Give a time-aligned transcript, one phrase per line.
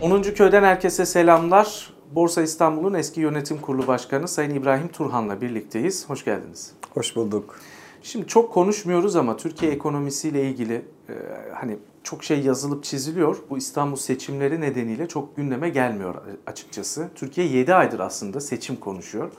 [0.00, 0.22] 10.
[0.22, 1.90] Köy'den herkese selamlar.
[2.14, 6.08] Borsa İstanbul'un eski yönetim kurulu başkanı Sayın İbrahim Turhan'la birlikteyiz.
[6.08, 6.72] Hoş geldiniz.
[6.94, 7.60] Hoş bulduk.
[8.02, 10.74] Şimdi çok konuşmuyoruz ama Türkiye ekonomisiyle ilgili
[11.08, 11.14] e,
[11.54, 13.36] hani çok şey yazılıp çiziliyor.
[13.50, 16.14] Bu İstanbul seçimleri nedeniyle çok gündeme gelmiyor
[16.46, 17.08] açıkçası.
[17.14, 19.30] Türkiye 7 aydır aslında seçim konuşuyor.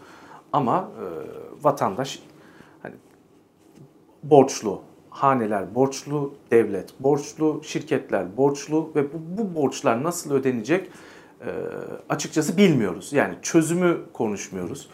[0.53, 1.05] Ama e,
[1.63, 2.19] vatandaş
[2.81, 2.95] hani
[4.23, 4.81] borçlu,
[5.17, 10.89] haneler borçlu, devlet borçlu, şirketler borçlu ve bu, bu borçlar nasıl ödenecek
[11.41, 11.49] e,
[12.09, 13.13] açıkçası bilmiyoruz.
[13.13, 14.89] Yani çözümü konuşmuyoruz.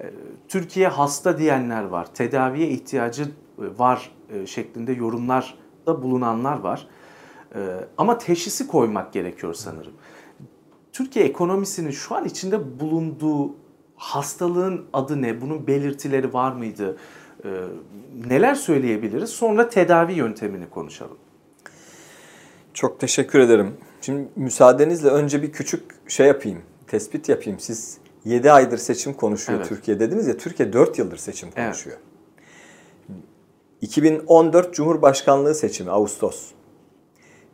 [0.00, 0.10] E,
[0.48, 3.24] Türkiye hasta diyenler var, tedaviye ihtiyacı
[3.58, 6.88] var e, şeklinde yorumlarda bulunanlar var.
[7.54, 7.58] E,
[7.98, 9.92] ama teşhisi koymak gerekiyor sanırım.
[10.92, 13.54] Türkiye ekonomisinin şu an içinde bulunduğu
[13.96, 15.40] hastalığın adı ne?
[15.40, 16.96] Bunun belirtileri var mıydı?
[17.44, 17.48] Ee,
[18.28, 19.30] neler söyleyebiliriz?
[19.30, 21.16] Sonra tedavi yöntemini konuşalım.
[22.74, 23.74] Çok teşekkür ederim.
[24.00, 27.60] Şimdi müsaadenizle önce bir küçük şey yapayım, tespit yapayım.
[27.60, 29.68] Siz 7 aydır seçim konuşuyor evet.
[29.68, 31.96] Türkiye dediniz ya, Türkiye 4 yıldır seçim konuşuyor.
[31.96, 32.08] Evet.
[33.80, 36.50] 2014 Cumhurbaşkanlığı seçimi Ağustos.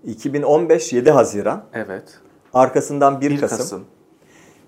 [0.05, 1.64] 2015 7 Haziran.
[1.73, 2.19] Evet.
[2.55, 3.58] Arkasından 1, 1 Kasım.
[3.58, 3.84] Kasım.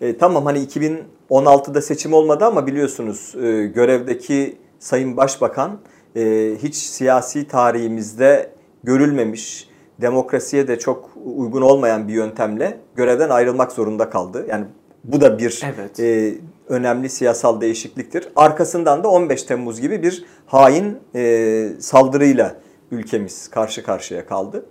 [0.01, 5.79] E, tamam hani 2016'da seçim olmadı ama biliyorsunuz e, görevdeki Sayın Başbakan
[6.17, 8.51] e, hiç siyasi tarihimizde
[8.85, 9.69] görülmemiş,
[10.01, 14.47] demokrasiye de çok uygun olmayan bir yöntemle görevden ayrılmak zorunda kaldı.
[14.49, 14.65] Yani
[15.05, 16.01] bu da bir evet.
[16.01, 16.35] e,
[16.69, 18.29] önemli siyasal değişikliktir.
[18.37, 22.57] Arkasından da 15 Temmuz gibi bir hain e, saldırıyla
[22.91, 24.67] ülkemiz karşı karşıya kaldı.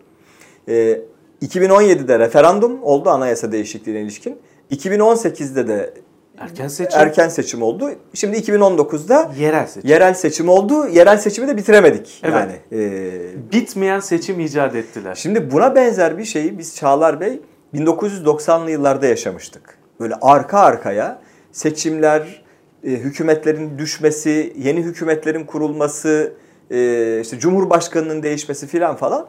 [0.68, 1.02] E,
[1.42, 4.38] 2017'de referandum oldu anayasa değişikliğine ilişkin.
[4.72, 5.94] 2018'de de
[6.38, 7.00] Erken seçim.
[7.00, 7.92] Erken seçim oldu.
[8.14, 9.90] Şimdi 2019'da yerel seçim.
[9.90, 10.88] Yerel seçim oldu.
[10.88, 12.22] Yerel seçimi de bitiremedik.
[12.24, 12.36] Evet.
[12.36, 15.16] Yani e, bitmeyen seçim icat ettiler.
[15.16, 17.42] Şimdi buna benzer bir şeyi biz Çağlar Bey
[17.74, 19.78] 1990'lı yıllarda yaşamıştık.
[20.00, 22.44] Böyle arka arkaya seçimler,
[22.84, 26.34] e, hükümetlerin düşmesi, yeni hükümetlerin kurulması,
[26.72, 29.28] e, işte Cumhurbaşkanının değişmesi filan falan.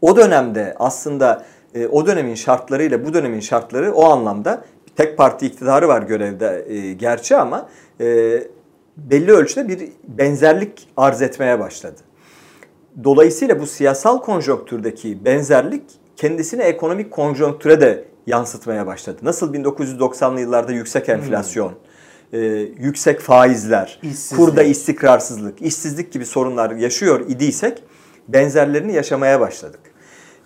[0.00, 1.44] O dönemde aslında
[1.74, 4.64] e, o dönemin şartlarıyla bu dönemin şartları o anlamda
[4.96, 7.68] tek parti iktidarı var görevde e, gerçi ama
[8.00, 8.38] e,
[8.96, 12.00] belli ölçüde bir benzerlik arz etmeye başladı.
[13.04, 15.82] Dolayısıyla bu siyasal konjonktürdeki benzerlik
[16.16, 19.18] kendisini ekonomik konjonktüre de yansıtmaya başladı.
[19.22, 21.72] Nasıl 1990'lı yıllarda yüksek enflasyon,
[22.30, 22.40] hmm.
[22.40, 22.46] e,
[22.78, 24.38] yüksek faizler, İşsizlik.
[24.38, 27.82] kurda istikrarsızlık, işsizlik gibi sorunlar yaşıyor idiysek
[28.28, 29.80] benzerlerini yaşamaya başladık.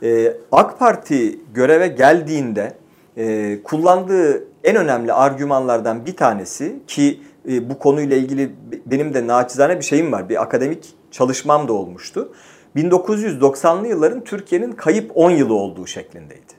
[0.03, 2.75] E, AK Parti göreve geldiğinde
[3.19, 8.51] e, kullandığı en önemli argümanlardan bir tanesi ki e, bu konuyla ilgili
[8.87, 10.29] benim de naçizane bir şeyim var.
[10.29, 12.33] Bir akademik çalışmam da olmuştu.
[12.77, 16.59] 1990'lı yılların Türkiye'nin kayıp 10 yılı olduğu şeklindeydi.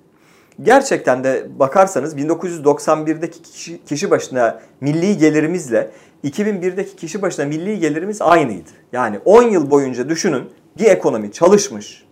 [0.63, 5.91] Gerçekten de bakarsanız 1991'deki kişi, kişi başına milli gelirimizle
[6.23, 8.69] 2001'deki kişi başına milli gelirimiz aynıydı.
[8.91, 10.43] Yani 10 yıl boyunca düşünün
[10.77, 12.03] bir ekonomi çalışmış.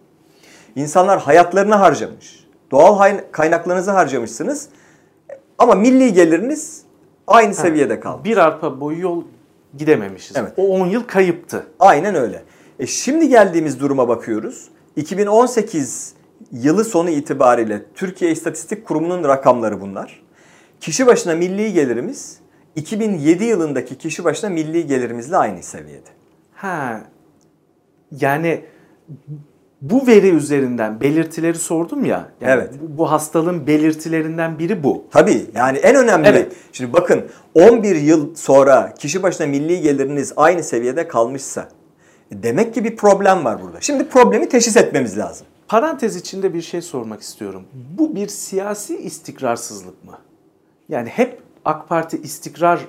[0.76, 2.47] İnsanlar hayatlarını harcamış.
[2.72, 4.70] Doğal kaynaklarınızı harcamışsınız.
[5.58, 6.82] Ama milli geliriniz
[7.28, 8.24] aynı ha, seviyede kaldı.
[8.24, 9.24] Bir arpa boyu yol
[9.78, 10.38] gidememişiz.
[10.38, 10.54] Evet.
[10.58, 11.68] O 10 yıl kayıptı.
[11.80, 12.44] Aynen öyle.
[12.80, 14.70] E şimdi geldiğimiz duruma bakıyoruz.
[14.96, 16.14] 2018
[16.52, 20.24] yılı sonu itibariyle Türkiye İstatistik Kurumu'nun rakamları bunlar.
[20.82, 22.40] Kişi başına milli gelirimiz
[22.76, 26.10] 2007 yılındaki kişi başına milli gelirimizle aynı seviyede.
[26.54, 27.02] Ha.
[28.12, 28.66] Yani
[29.82, 32.30] bu veri üzerinden belirtileri sordum ya.
[32.42, 32.74] Yani evet.
[32.82, 35.06] Bu, bu hastalığın belirtilerinden biri bu.
[35.12, 36.28] Tabii yani en önemli.
[36.28, 36.54] Evet.
[36.72, 41.70] Şimdi bakın 11 yıl sonra kişi başına milli geliriniz aynı seviyede kalmışsa
[42.32, 43.82] demek ki bir problem var burada.
[43.82, 45.48] Şimdi problemi teşhis etmemiz lazım.
[45.68, 47.64] Parantez içinde bir şey sormak istiyorum.
[47.98, 50.18] Bu bir siyasi istikrarsızlık mı?
[50.90, 52.80] Yani hep AK Parti istikrar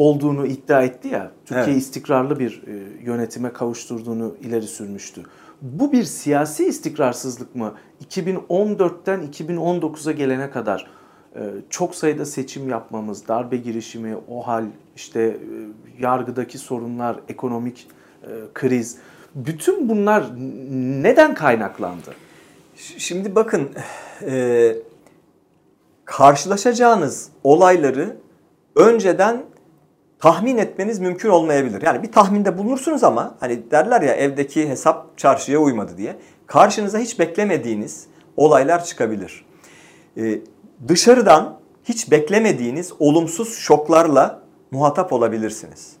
[0.00, 1.30] olduğunu iddia etti ya.
[1.44, 1.82] Türkiye evet.
[1.82, 5.22] istikrarlı bir e, yönetime kavuşturduğunu ileri sürmüştü.
[5.62, 7.74] Bu bir siyasi istikrarsızlık mı?
[8.08, 10.86] 2014'ten 2019'a gelene kadar
[11.36, 14.64] e, çok sayıda seçim yapmamız, darbe girişimi, o hal,
[14.96, 15.36] işte e,
[15.98, 17.88] yargıdaki sorunlar, ekonomik
[18.54, 18.96] kriz.
[19.34, 20.24] Bütün bunlar
[21.02, 22.14] neden kaynaklandı?
[22.76, 23.70] Şimdi bakın
[24.22, 24.76] e,
[26.04, 28.16] karşılaşacağınız olayları
[28.76, 29.42] önceden
[30.20, 31.82] tahmin etmeniz mümkün olmayabilir.
[31.82, 36.16] Yani bir tahminde bulunursunuz ama hani derler ya evdeki hesap çarşıya uymadı diye.
[36.46, 38.06] Karşınıza hiç beklemediğiniz
[38.36, 39.44] olaylar çıkabilir.
[40.16, 40.38] Ee,
[40.88, 45.92] dışarıdan hiç beklemediğiniz olumsuz şoklarla muhatap olabilirsiniz.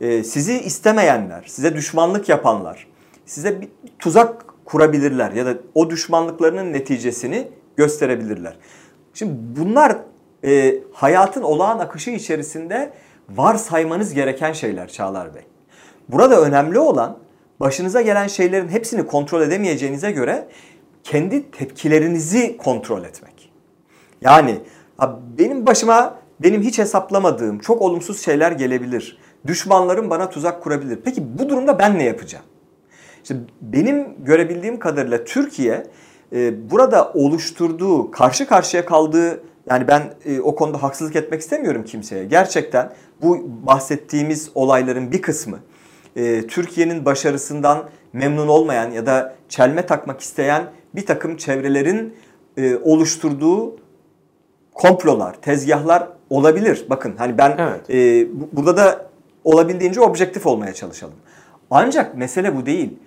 [0.00, 2.86] Ee, sizi istemeyenler, size düşmanlık yapanlar,
[3.26, 3.68] size bir
[3.98, 8.56] tuzak kurabilirler ya da o düşmanlıklarının neticesini gösterebilirler.
[9.14, 9.96] Şimdi bunlar
[10.44, 12.92] e, hayatın olağan akışı içerisinde
[13.28, 15.42] varsaymanız gereken şeyler Çağlar Bey.
[16.08, 17.18] Burada önemli olan
[17.60, 20.48] başınıza gelen şeylerin hepsini kontrol edemeyeceğinize göre
[21.04, 23.52] kendi tepkilerinizi kontrol etmek.
[24.20, 24.60] Yani
[25.38, 29.18] benim başıma benim hiç hesaplamadığım çok olumsuz şeyler gelebilir.
[29.46, 30.98] Düşmanlarım bana tuzak kurabilir.
[31.04, 32.44] Peki bu durumda ben ne yapacağım?
[33.22, 35.86] İşte benim görebildiğim kadarıyla Türkiye
[36.32, 42.24] e, burada oluşturduğu, karşı karşıya kaldığı yani ben e, o konuda haksızlık etmek istemiyorum kimseye.
[42.24, 45.58] Gerçekten bu bahsettiğimiz olayların bir kısmı
[46.16, 50.64] e, Türkiye'nin başarısından memnun olmayan ya da çelme takmak isteyen
[50.94, 52.14] bir takım çevrelerin
[52.56, 53.76] e, oluşturduğu
[54.74, 56.86] komplolar, tezgahlar olabilir.
[56.90, 57.90] Bakın hani ben evet.
[57.90, 59.06] e, burada da
[59.44, 61.14] olabildiğince objektif olmaya çalışalım.
[61.70, 62.98] Ancak mesele bu değil.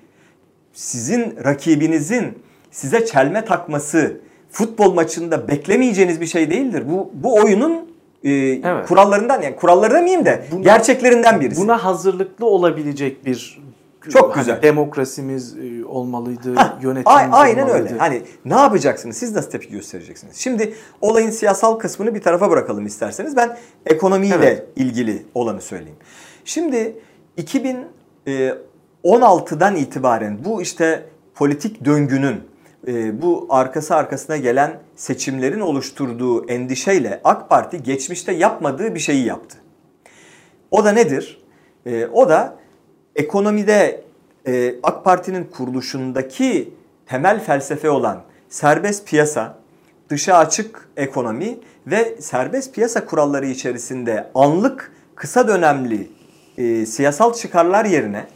[0.73, 4.21] Sizin rakibinizin size çelme takması
[4.51, 6.83] futbol maçında beklemeyeceğiniz bir şey değildir.
[6.89, 7.87] Bu bu oyunun
[8.23, 8.87] e, evet.
[8.87, 11.61] kurallarından yani kuralları demeyeyim de buna, gerçeklerinden birisi.
[11.61, 13.59] Buna hazırlıklı olabilecek bir
[14.09, 14.61] çok hani güzel.
[14.61, 17.89] Demokrasimiz e, olmalıydı, ha, yönetimimiz Aynen olmalıydı.
[17.89, 17.97] öyle.
[17.97, 19.17] Hani ne yapacaksınız?
[19.17, 20.37] Siz nasıl tepki göstereceksiniz?
[20.37, 23.35] Şimdi olayın siyasal kısmını bir tarafa bırakalım isterseniz.
[23.35, 24.65] Ben ekonomiyle evet.
[24.75, 25.97] ilgili olanı söyleyeyim.
[26.45, 26.95] Şimdi
[27.37, 31.05] 2016'dan e, itibaren bu işte
[31.35, 32.41] politik döngünün
[33.21, 39.57] bu arkası arkasına gelen seçimlerin oluşturduğu endişeyle AK Parti geçmişte yapmadığı bir şeyi yaptı.
[40.71, 41.41] O da nedir?
[42.13, 42.57] O da
[43.15, 44.03] ekonomide
[44.47, 46.73] e, AK Parti'nin kuruluşundaki
[47.05, 49.57] temel felsefe olan serbest piyasa,
[50.09, 51.57] dışa açık ekonomi
[51.87, 56.09] ve serbest piyasa kuralları içerisinde anlık kısa dönemli
[56.57, 58.27] e, siyasal çıkarlar yerine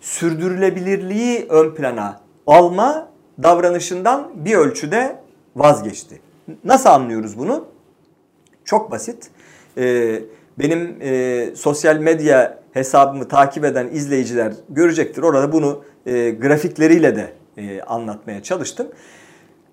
[0.00, 3.08] sürdürülebilirliği ön plana alma
[3.42, 5.16] davranışından bir ölçüde
[5.56, 6.20] vazgeçti.
[6.64, 7.68] Nasıl anlıyoruz bunu?
[8.64, 9.30] Çok basit.
[9.78, 10.20] Ee,
[10.58, 15.22] benim e, sosyal medya hesabımı takip eden izleyiciler görecektir.
[15.22, 18.88] Orada bunu e, grafikleriyle de e, anlatmaya çalıştım.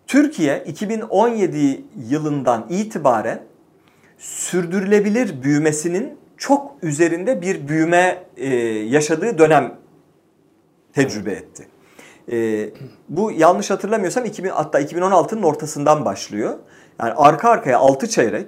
[0.07, 3.43] Türkiye 2017 yılından itibaren
[4.17, 8.23] sürdürülebilir büyümesinin çok üzerinde bir büyüme
[8.87, 9.75] yaşadığı dönem
[10.93, 11.67] tecrübe etti.
[12.31, 12.69] E,
[13.09, 16.57] bu yanlış hatırlamıyorsam 2000, hatta 2016'nın ortasından başlıyor.
[16.99, 18.47] Yani arka arkaya 6 çeyrek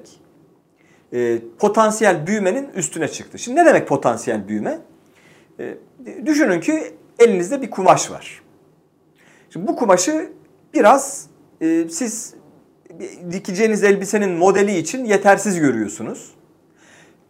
[1.14, 3.40] e, potansiyel büyümenin üstüne çıktı.
[3.40, 4.80] Şimdi ne demek potansiyel büyüme?
[5.60, 5.78] E,
[6.26, 8.42] düşünün ki elinizde bir kumaş var.
[9.50, 10.32] Şimdi bu kumaşı
[10.74, 11.28] biraz
[11.62, 12.34] e, siz
[13.32, 16.32] dikeceğiniz elbisenin modeli için yetersiz görüyorsunuz.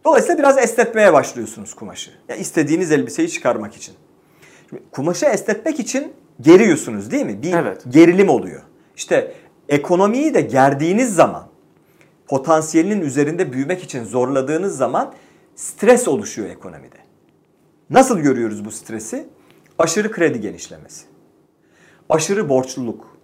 [0.04, 2.10] Dolayısıyla biraz esnetmeye başlıyorsunuz kumaşı.
[2.28, 3.94] Ya istediğiniz elbiseyi çıkarmak için.
[4.70, 7.42] Şimdi kumaşı esnetmek için geriyorsunuz değil mi?
[7.42, 7.84] Bir evet.
[7.88, 8.62] gerilim oluyor.
[8.96, 9.34] İşte
[9.68, 11.48] ekonomiyi de gerdiğiniz zaman
[12.26, 15.14] potansiyelinin üzerinde büyümek için zorladığınız zaman
[15.56, 16.96] stres oluşuyor ekonomide.
[17.90, 19.28] Nasıl görüyoruz bu stresi?
[19.78, 21.04] Aşırı kredi genişlemesi,
[22.08, 23.18] aşırı borçluluk,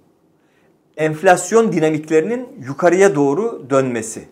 [0.96, 4.28] enflasyon dinamiklerinin yukarıya doğru dönmesi,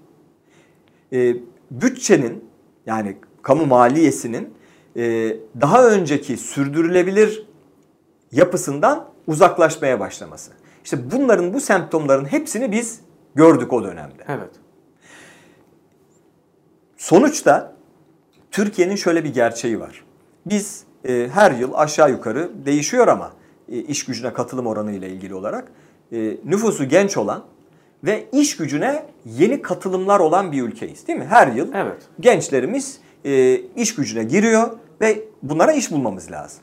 [1.12, 1.36] e,
[1.70, 2.44] bütçenin
[2.86, 4.54] yani kamu maliyesinin
[4.96, 7.46] e, daha önceki sürdürülebilir
[8.32, 10.50] yapısından uzaklaşmaya başlaması.
[10.84, 13.00] İşte bunların bu semptomların hepsini biz
[13.34, 14.24] gördük o dönemde.
[14.28, 14.50] Evet.
[16.96, 17.74] Sonuçta
[18.50, 20.04] Türkiye'nin şöyle bir gerçeği var.
[20.46, 23.32] Biz e, her yıl aşağı yukarı değişiyor ama
[23.68, 25.72] e, iş gücüne katılım oranı ile ilgili olarak
[26.12, 27.44] e, nüfusu genç olan
[28.04, 31.24] ve iş gücüne yeni katılımlar olan bir ülkeyiz değil mi?
[31.24, 32.02] Her yıl evet.
[32.20, 34.70] gençlerimiz e, iş gücüne giriyor
[35.00, 36.60] ve bunlara iş bulmamız lazım.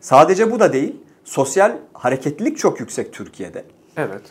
[0.00, 3.64] Sadece bu da değil, sosyal hareketlilik çok yüksek Türkiye'de.
[3.96, 4.22] Evet.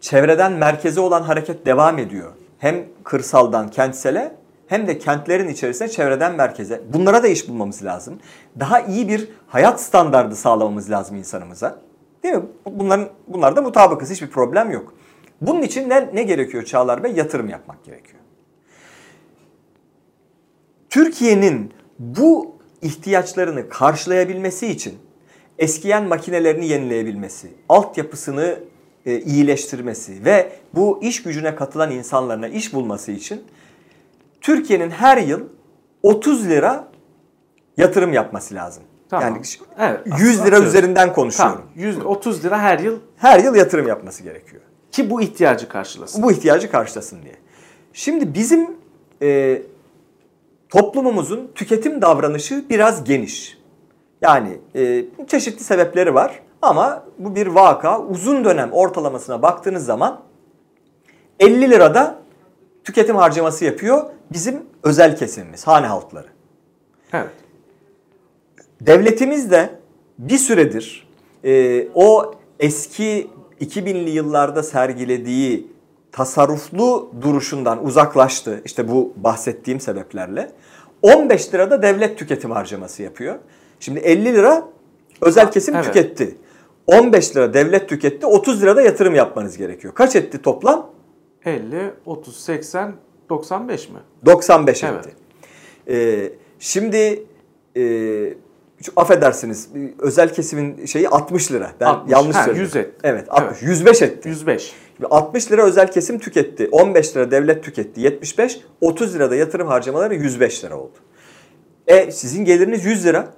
[0.00, 2.32] Çevreden merkeze olan hareket devam ediyor.
[2.58, 6.82] Hem kırsaldan kentsele hem de kentlerin içerisine çevreden merkeze.
[6.92, 8.18] Bunlara da iş bulmamız lazım.
[8.60, 11.78] Daha iyi bir hayat standardı sağlamamız lazım insanımıza.
[12.22, 12.42] Değil mi?
[12.66, 14.10] Bunların bunlarda mutabıkız.
[14.10, 14.94] Hiçbir problem yok.
[15.40, 17.12] Bunun için ne, ne gerekiyor Çağlar Bey?
[17.12, 18.20] Yatırım yapmak gerekiyor.
[20.90, 24.98] Türkiye'nin bu ihtiyaçlarını karşılayabilmesi için
[25.60, 28.58] eskiyen makinelerini yenileyebilmesi, altyapısını
[29.06, 33.42] e, iyileştirmesi ve bu iş gücüne katılan insanlarına iş bulması için
[34.40, 35.40] Türkiye'nin her yıl
[36.02, 36.88] 30 lira
[37.76, 38.82] yatırım yapması lazım.
[39.08, 39.28] Tamam.
[39.28, 39.42] Yani
[39.78, 41.56] evet, 100 lira üzerinden konuşuyorum.
[41.56, 41.88] Tamam.
[41.88, 42.98] 100, 30 lira her yıl.
[43.16, 44.62] Her yıl yatırım yapması gerekiyor.
[44.92, 46.22] Ki bu ihtiyacı karşılasın.
[46.22, 47.34] Bu ihtiyacı karşılasın diye.
[47.92, 48.70] Şimdi bizim
[49.22, 49.62] e,
[50.68, 53.59] toplumumuzun tüketim davranışı biraz geniş.
[54.22, 58.00] Yani e, çeşitli sebepleri var ama bu bir vaka.
[58.00, 60.20] Uzun dönem ortalamasına baktığınız zaman
[61.40, 62.18] 50 lirada
[62.84, 66.26] tüketim harcaması yapıyor bizim özel kesimimiz, hane halkları.
[67.12, 67.30] Evet.
[68.80, 69.70] Devletimiz de
[70.18, 71.08] bir süredir
[71.44, 75.66] e, o eski 2000'li yıllarda sergilediği
[76.12, 78.62] tasarruflu duruşundan uzaklaştı.
[78.64, 80.50] İşte bu bahsettiğim sebeplerle.
[81.02, 83.38] 15 lirada devlet tüketim harcaması yapıyor.
[83.80, 84.68] Şimdi 50 lira
[85.20, 85.84] özel kesim Evet.
[85.86, 86.36] tüketti.
[86.86, 88.26] 15 lira devlet tüketti.
[88.26, 89.94] 30 lirada yatırım yapmanız gerekiyor.
[89.94, 90.90] Kaç etti toplam?
[91.44, 92.94] 50, 30, 80,
[93.30, 93.98] 95 mi?
[94.26, 95.06] 95 Evet.
[95.06, 95.16] etti.
[95.88, 97.24] Ee, şimdi
[97.76, 97.82] e,
[98.82, 99.68] şu- affedersiniz
[99.98, 101.70] özel kesimin şeyi 60 lira.
[101.80, 102.12] Ben 60.
[102.12, 102.62] yanlış söyledim.
[102.62, 102.96] 100 etti.
[103.04, 103.48] Evet 60.
[103.52, 103.62] Evet.
[103.62, 104.28] 105 etti.
[104.28, 104.72] 105.
[104.96, 106.68] Şimdi 60 lira özel kesim tüketti.
[106.72, 108.00] 15 lira devlet tüketti.
[108.00, 108.60] 75.
[108.80, 110.98] 30 lirada yatırım harcamaları 105 lira oldu.
[111.86, 113.28] E sizin geliriniz 100 lira.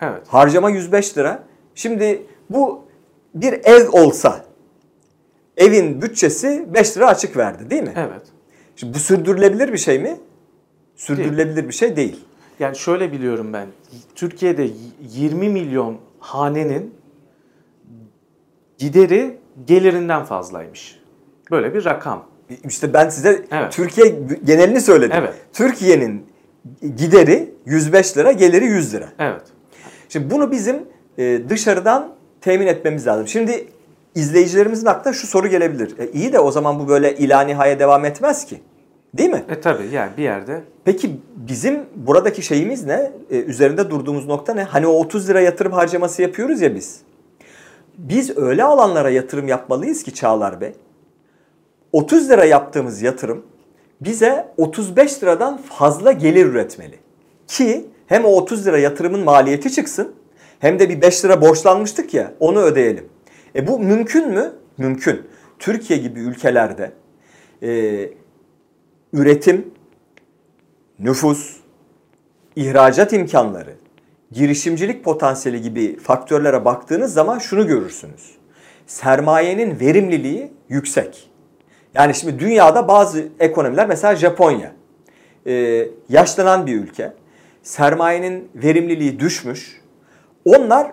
[0.00, 0.22] Evet.
[0.28, 1.42] Harcama 105 lira.
[1.74, 2.84] Şimdi bu
[3.34, 4.44] bir ev olsa
[5.56, 7.92] evin bütçesi 5 lira açık verdi değil mi?
[7.96, 8.22] Evet.
[8.76, 10.16] Şimdi bu sürdürülebilir bir şey mi?
[10.96, 12.24] Sürdürülebilir bir şey değil.
[12.60, 13.66] Yani şöyle biliyorum ben.
[14.14, 14.68] Türkiye'de
[15.00, 16.94] 20 milyon hanenin
[18.78, 21.00] gideri gelirinden fazlaymış.
[21.50, 22.24] Böyle bir rakam.
[22.64, 23.72] İşte ben size Evet.
[23.72, 25.16] Türkiye genelini söyledim.
[25.20, 25.34] Evet.
[25.52, 26.26] Türkiye'nin
[26.96, 29.08] gideri 105 lira, geliri 100 lira.
[29.18, 29.42] Evet.
[30.08, 30.76] Şimdi bunu bizim
[31.18, 33.28] e, dışarıdan temin etmemiz lazım.
[33.28, 33.68] Şimdi
[34.14, 35.98] izleyicilerimizin aklına şu soru gelebilir.
[35.98, 38.60] E, iyi de o zaman bu böyle ilanihaya devam etmez ki.
[39.14, 39.44] Değil mi?
[39.48, 43.12] E tabi yani bir yerde Peki bizim buradaki şeyimiz ne?
[43.30, 44.62] E, üzerinde durduğumuz nokta ne?
[44.62, 47.00] Hani o 30 lira yatırım harcaması yapıyoruz ya biz.
[47.98, 50.72] Biz öyle alanlara yatırım yapmalıyız ki Çağlar Bey.
[51.92, 53.42] 30 lira yaptığımız yatırım
[54.00, 56.98] bize 35 liradan fazla gelir üretmeli.
[57.46, 60.14] Ki hem o 30 lira yatırımın maliyeti çıksın
[60.58, 63.08] hem de bir 5 lira borçlanmıştık ya onu ödeyelim.
[63.54, 64.52] E bu mümkün mü?
[64.78, 65.22] Mümkün.
[65.58, 66.92] Türkiye gibi ülkelerde
[67.62, 68.10] e,
[69.12, 69.70] üretim,
[70.98, 71.56] nüfus,
[72.56, 73.74] ihracat imkanları,
[74.32, 78.36] girişimcilik potansiyeli gibi faktörlere baktığınız zaman şunu görürsünüz.
[78.86, 81.30] Sermayenin verimliliği yüksek.
[81.94, 84.72] Yani şimdi dünyada bazı ekonomiler mesela Japonya
[85.46, 87.12] e, yaşlanan bir ülke.
[87.66, 89.80] Sermayenin verimliliği düşmüş.
[90.44, 90.92] Onlar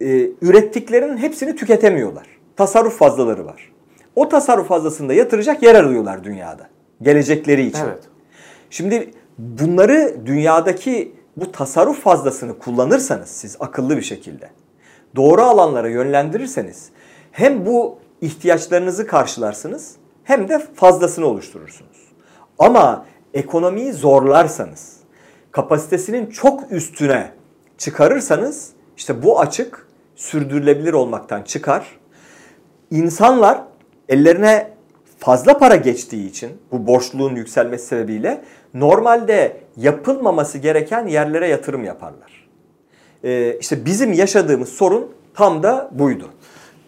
[0.00, 2.26] e, ürettiklerinin hepsini tüketemiyorlar.
[2.56, 3.72] Tasarruf fazlaları var.
[4.16, 6.66] O tasarruf fazlasını da yatıracak yer arıyorlar dünyada.
[7.02, 7.84] Gelecekleri için.
[7.84, 8.02] evet.
[8.70, 14.50] Şimdi bunları dünyadaki bu tasarruf fazlasını kullanırsanız siz akıllı bir şekilde
[15.16, 16.88] doğru alanlara yönlendirirseniz
[17.32, 22.12] hem bu ihtiyaçlarınızı karşılarsınız hem de fazlasını oluşturursunuz.
[22.58, 24.95] Ama ekonomiyi zorlarsanız,
[25.56, 27.32] kapasitesinin çok üstüne
[27.78, 29.86] çıkarırsanız işte bu açık
[30.16, 31.86] sürdürülebilir olmaktan çıkar.
[32.90, 33.62] İnsanlar
[34.08, 34.70] ellerine
[35.18, 38.44] fazla para geçtiği için bu borçluluğun yükselmesi sebebiyle
[38.74, 42.48] normalde yapılmaması gereken yerlere yatırım yaparlar.
[43.24, 46.30] Ee, işte bizim yaşadığımız sorun tam da buydu.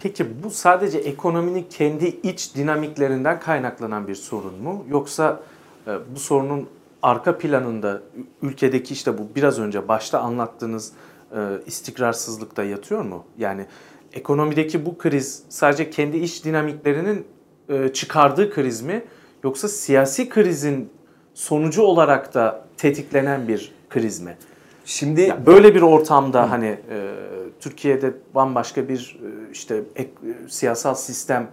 [0.03, 4.85] Peki bu sadece ekonominin kendi iç dinamiklerinden kaynaklanan bir sorun mu?
[4.91, 5.41] Yoksa
[5.87, 6.69] e, bu sorunun
[7.03, 8.03] arka planında
[8.43, 10.93] ülkedeki işte bu biraz önce başta anlattığınız
[11.33, 13.25] e, istikrarsızlıkta yatıyor mu?
[13.39, 13.67] Yani
[14.13, 17.27] ekonomideki bu kriz sadece kendi iç dinamiklerinin
[17.69, 19.05] e, çıkardığı kriz mi?
[19.45, 20.91] Yoksa siyasi krizin
[21.35, 24.37] sonucu olarak da tetiklenen bir kriz mi?
[24.85, 27.15] Şimdi Ya böyle bir ortamda hani e,
[27.61, 31.51] Türkiye'de bambaşka bir e, işte ek, e, siyasal sistem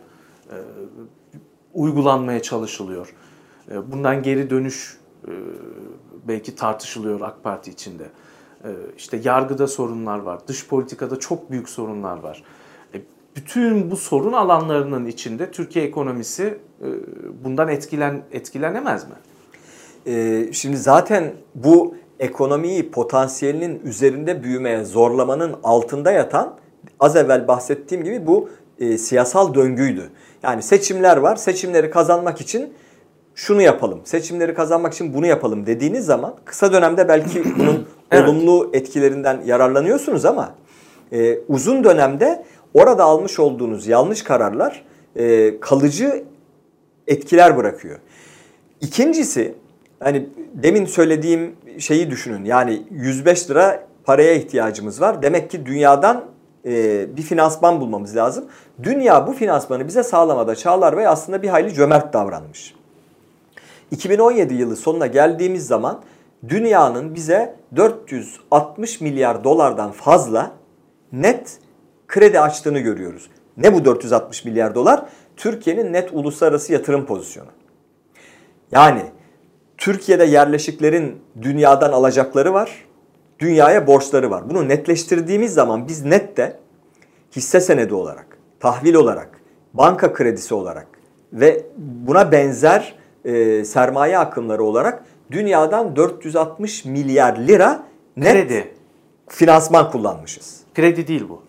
[0.50, 0.56] e,
[1.74, 3.14] uygulanmaya çalışılıyor.
[3.72, 4.98] E, bundan geri dönüş
[6.28, 8.04] belki tartışılıyor AK Parti içinde.
[8.64, 12.44] E, işte yargıda sorunlar var, dış politikada çok büyük sorunlar var.
[12.94, 13.02] E,
[13.36, 16.88] bütün bu sorun alanlarının içinde Türkiye ekonomisi e,
[17.44, 19.16] bundan etkilen etkilenemez mi?
[20.52, 26.56] Şimdi zaten bu ekonomiyi potansiyelinin üzerinde büyümeye zorlamanın altında yatan
[27.00, 30.10] az evvel bahsettiğim gibi bu e, siyasal döngüydü.
[30.44, 31.36] Yani seçimler var.
[31.36, 32.74] Seçimleri kazanmak için
[33.36, 34.02] şunu yapalım.
[34.04, 38.30] Seçimleri kazanmak için bunu yapalım dediğiniz zaman kısa dönemde belki bunun Evet.
[38.30, 40.54] olumlu etkilerinden yararlanıyorsunuz ama
[41.12, 46.24] e, uzun dönemde orada almış olduğunuz yanlış kararlar e, kalıcı
[47.08, 48.00] etkiler bırakıyor.
[48.82, 49.56] İkincisi
[50.00, 52.46] hani demin söylediğim şeyi düşünün.
[52.46, 55.22] Yani 105 lira paraya ihtiyacımız var.
[55.22, 56.26] Demek ki dünyadan
[56.66, 58.46] e, bir finansman bulmamız lazım.
[58.84, 62.76] Dünya bu finansmanı bize sağlamada Çağlar Bey aslında bir hayli cömert davranmış.
[63.92, 66.02] 2017 yılı sonuna geldiğimiz zaman
[66.48, 70.52] dünyanın bize 460 milyar dolardan fazla
[71.12, 71.60] net
[72.08, 73.30] kredi açtığını görüyoruz.
[73.58, 75.06] Ne bu 460 milyar dolar?
[75.38, 77.50] Türkiye'nin net uluslararası yatırım pozisyonu.
[78.72, 79.02] Yani
[79.78, 82.86] Türkiye'de yerleşiklerin dünyadan alacakları var,
[83.40, 84.50] dünyaya borçları var.
[84.50, 86.60] Bunu netleştirdiğimiz zaman biz nette
[87.36, 89.42] hisse senedi olarak, tahvil olarak,
[89.74, 90.88] banka kredisi olarak
[91.34, 92.96] ve buna benzer
[93.26, 97.84] e, sermaye akımları olarak dünyadan 460 milyar lira
[98.18, 98.74] net Kredi.
[99.28, 100.58] finansman kullanmışız.
[100.76, 101.42] Kredi değil bu.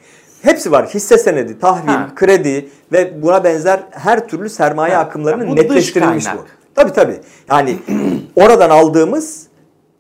[0.43, 0.87] Hepsi var.
[0.87, 2.13] Hisse senedi, tahvil, Ha.
[2.17, 5.01] kredi ve buna benzer her türlü sermaye Ha.
[5.01, 6.45] akımlarının Ha, bu netleştirilmiş bu.
[6.75, 7.21] Tabii tabii.
[7.51, 7.77] Yani
[8.37, 9.47] oradan aldığımız,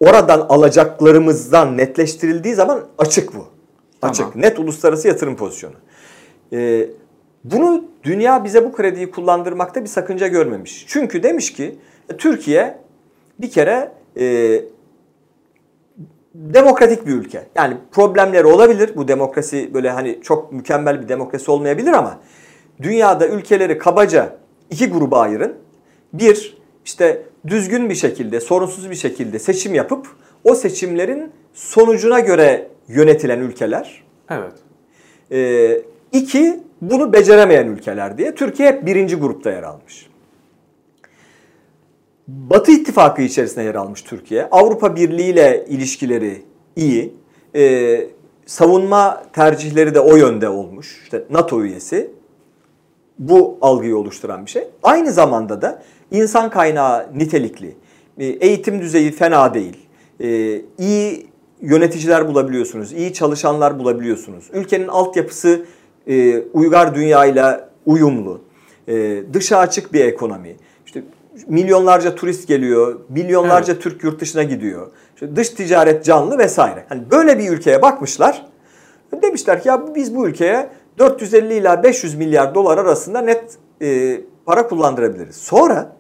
[0.01, 3.47] oradan alacaklarımızdan netleştirildiği zaman açık bu.
[4.03, 4.19] Açık.
[4.33, 4.43] Tamam.
[4.43, 5.75] Net uluslararası yatırım pozisyonu.
[6.53, 6.87] Ee,
[7.53, 10.85] bunu dünya bize bu krediyi kullandırmakta bir sakınca görmemiş.
[10.89, 11.77] Çünkü demiş ki
[12.11, 12.79] e, Türkiye
[13.41, 14.61] bir kere e,
[16.35, 17.47] demokratik bir ülke.
[17.55, 18.91] Yani problemleri olabilir.
[18.97, 22.21] Bu demokrasi böyle hani çok mükemmel bir demokrasi olmayabilir ama
[22.83, 24.37] dünyada ülkeleri kabaca
[24.71, 25.55] iki gruba ayırın.
[26.13, 30.07] Bir işte düzgün bir şekilde, sorunsuz bir şekilde seçim yapıp
[30.45, 34.05] o seçimlerin sonucuna göre yönetilen ülkeler.
[34.31, 34.53] Evet.
[35.33, 38.35] Ee, iki, bunu beceremeyen ülkeler diye.
[38.35, 40.07] Türkiye hep birinci grupta yer almış.
[42.29, 44.49] Batı ittifakı içerisinde yer almış Türkiye.
[44.51, 46.43] Avrupa Birliği ile ilişkileri
[46.77, 47.15] iyi.
[47.55, 48.07] Ee,
[48.47, 51.01] savunma tercihleri de o yönde olmuş.
[51.03, 52.11] İşte NATO üyesi.
[53.19, 54.69] Bu algıyı oluşturan bir şey.
[54.83, 57.77] Aynı zamanda da insan kaynağı nitelikli.
[58.19, 59.77] Ee, Eğitim düzeyi fena değil.
[60.21, 61.27] Ee, iyi
[61.61, 62.93] yöneticiler bulabiliyorsunuz.
[62.93, 64.51] iyi çalışanlar bulabiliyorsunuz.
[64.53, 65.67] Ülkenin altyapısı
[66.07, 68.41] e, uygar dünyayla uyumlu.
[68.89, 70.57] E, dışa açık bir ekonomi.
[70.87, 71.03] İşte
[71.49, 74.87] milyonlarca turist geliyor, milyonlarca Türk yurt dışına gidiyor.
[75.15, 76.85] İşte dış ticaret canlı vesaire.
[76.89, 78.47] Hani böyle bir ülkeye bakmışlar.
[79.23, 83.45] Demişler ki ya biz bu ülkeye 450 ila 500 milyar dolar arasında net
[83.83, 85.37] e, para kullandırabiliriz.
[85.37, 85.97] Sonra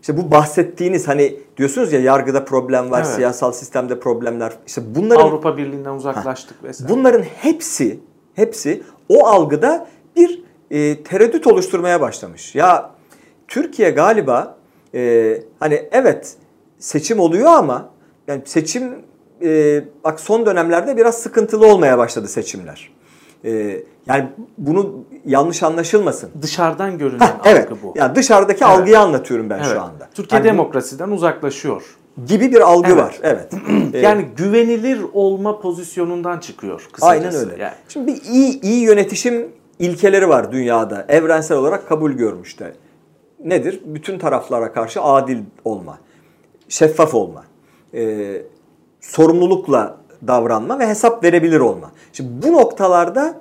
[0.00, 3.14] işte bu bahsettiğiniz hani diyorsunuz ya yargıda problem var, Evet.
[3.14, 4.52] siyasal sistemde problemler.
[4.66, 6.92] İşte bunların Avrupa Birliği'nden uzaklaştık vesaire.
[6.92, 8.00] Bunların hepsi
[8.38, 12.54] hepsi o algıda bir e, tereddüt oluşturmaya başlamış.
[12.54, 12.90] Ya
[13.48, 14.56] Türkiye galiba
[14.94, 16.36] e, hani evet
[16.78, 17.90] seçim oluyor ama
[18.28, 18.92] yani seçim
[19.42, 22.92] e, bak son dönemlerde biraz sıkıntılı olmaya başladı seçimler.
[23.44, 26.30] E, yani bunu yanlış anlaşılmasın.
[26.42, 27.66] Dışarıdan görünen Heh, evet.
[27.66, 27.94] algı bu.
[27.96, 28.78] Yani dışarıdaki Evet.
[28.78, 29.66] algıyı anlatıyorum ben Evet.
[29.72, 30.08] şu anda.
[30.14, 31.96] Türkiye bu demokrasiden uzaklaşıyor.
[32.26, 32.98] Gibi bir algı Evet.
[33.02, 33.18] var.
[33.22, 33.52] Evet.
[34.02, 37.26] Yani güvenilir olma pozisyonundan çıkıyor kısacası.
[37.38, 37.62] Aynen öyle.
[37.62, 37.72] Yani.
[37.88, 41.04] Şimdi bir iyi iyi yönetişim ilkeleri var dünyada.
[41.08, 42.72] Evrensel olarak kabul görmüş de.
[43.44, 43.80] Nedir?
[43.84, 45.98] Bütün taraflara karşı adil olma,
[46.68, 47.44] şeffaf olma,
[47.94, 48.42] e,
[49.00, 51.90] sorumlulukla davranma ve hesap verebilir olma.
[52.12, 53.40] Şimdi bu noktalarda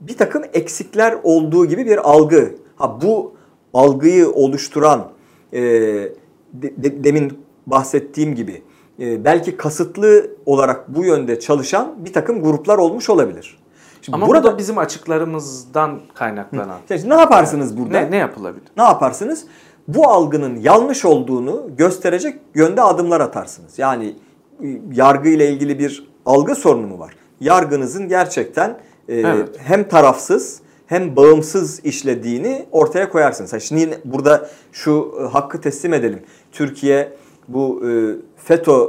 [0.00, 2.54] bir takım eksikler olduğu gibi bir algı.
[2.76, 3.34] Ha bu
[3.74, 5.08] algıyı oluşturan
[5.52, 6.12] e, de-
[6.54, 8.62] de- demin bahsettiğim gibi
[9.00, 13.58] e, belki kasıtlı olarak bu yönde çalışan bir takım gruplar olmuş olabilir.
[14.02, 16.78] Şimdi Ama burada burada bizim açıklarımızdan kaynaklanan.
[16.88, 18.00] Şimdi ne yaparsınız burada?
[18.00, 18.64] Ne, ne yapılabilir?
[18.76, 19.44] ne yaparsınız?
[19.88, 23.78] Bu algının yanlış olduğunu gösterecek yönde adımlar atarsınız.
[23.78, 24.14] Yani
[24.62, 27.14] e, yargı ile ilgili bir algı sorunu mu var?
[27.40, 28.70] Yargınızın gerçekten
[29.08, 29.48] e, Evet.
[29.58, 33.52] hem tarafsız hem bağımsız işlediğini ortaya koyarsınız.
[33.52, 36.22] Ha, Şimdi burada şu e, hakkı teslim edelim.
[36.52, 37.12] Türkiye
[37.48, 37.90] bu e,
[38.36, 38.80] FETÖ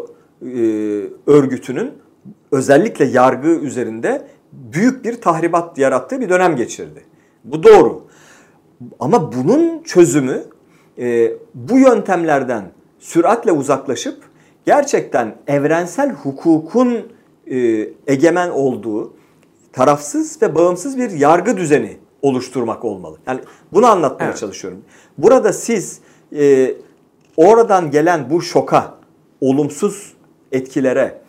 [0.41, 0.55] e,
[1.27, 1.91] örgütünün
[2.51, 7.03] özellikle yargı üzerinde büyük bir tahribat yarattığı bir dönem geçirdi.
[7.43, 8.01] Bu doğru.
[8.99, 10.43] Ama bunun çözümü
[10.99, 14.17] e, bu yöntemlerden süratle uzaklaşıp
[14.65, 16.97] gerçekten evrensel hukukun
[17.47, 19.13] e, egemen olduğu
[19.73, 23.17] tarafsız ve bağımsız bir yargı düzeni oluşturmak olmalı.
[23.27, 23.39] Yani
[23.73, 24.37] bunu anlatmaya Evet.
[24.37, 24.81] çalışıyorum.
[25.17, 25.99] Burada siz
[26.35, 26.73] e,
[27.37, 28.97] oradan gelen bu şoka,
[29.41, 30.13] olumsuz
[30.51, 31.21] etkilere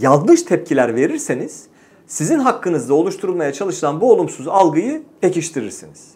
[0.00, 1.66] yanlış tepkiler verirseniz
[2.06, 6.14] sizin hakkınızda oluşturulmaya çalışılan bu olumsuz algıyı pekiştirirsiniz.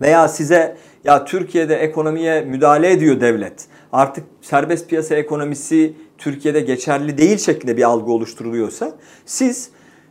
[0.00, 3.66] Veya size ya Türkiye'de ekonomiye müdahale ediyor devlet.
[3.92, 8.92] Artık serbest piyasa ekonomisi Türkiye'de geçerli değil şeklinde bir algı oluşturuluyorsa
[9.26, 9.70] siz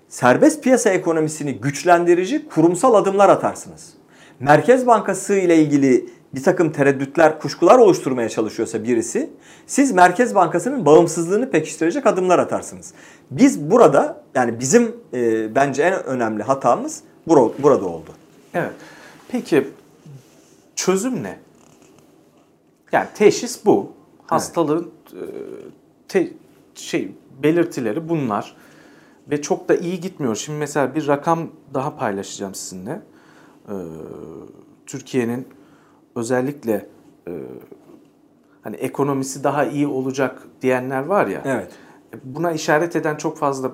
[0.10, 3.94] serbest piyasa ekonomisini güçlendirici kurumsal adımlar atarsınız.
[4.40, 9.30] Merkez Bankası ile ilgili bir takım tereddütler, kuşkular oluşturmaya çalışıyorsa birisi,
[9.68, 12.94] siz Merkez Bankası'nın bağımsızlığını pekiştirecek adımlar atarsınız.
[13.32, 18.10] Biz burada, yani bizim e, bence en önemli hatamız bura- burada oldu.
[18.54, 18.72] Evet.
[19.28, 19.68] Peki
[20.76, 21.40] çözüm ne?
[22.92, 23.92] Yani teşhis bu.
[24.28, 25.22] Hastalığın e,
[26.08, 26.32] te,
[26.76, 27.12] şey
[27.44, 28.56] belirtileri bunlar
[29.32, 30.36] ve çok da iyi gitmiyor.
[30.36, 33.02] Şimdi mesela bir rakam daha paylaşacağım sizinle.
[33.70, 33.74] Ee,
[34.86, 35.48] Türkiye'nin
[36.16, 36.90] özellikle
[37.28, 37.32] e,
[38.62, 41.42] hani ekonomisi daha iyi olacak diyenler var ya.
[41.46, 41.72] Evet.
[42.24, 43.72] Buna işaret eden çok fazla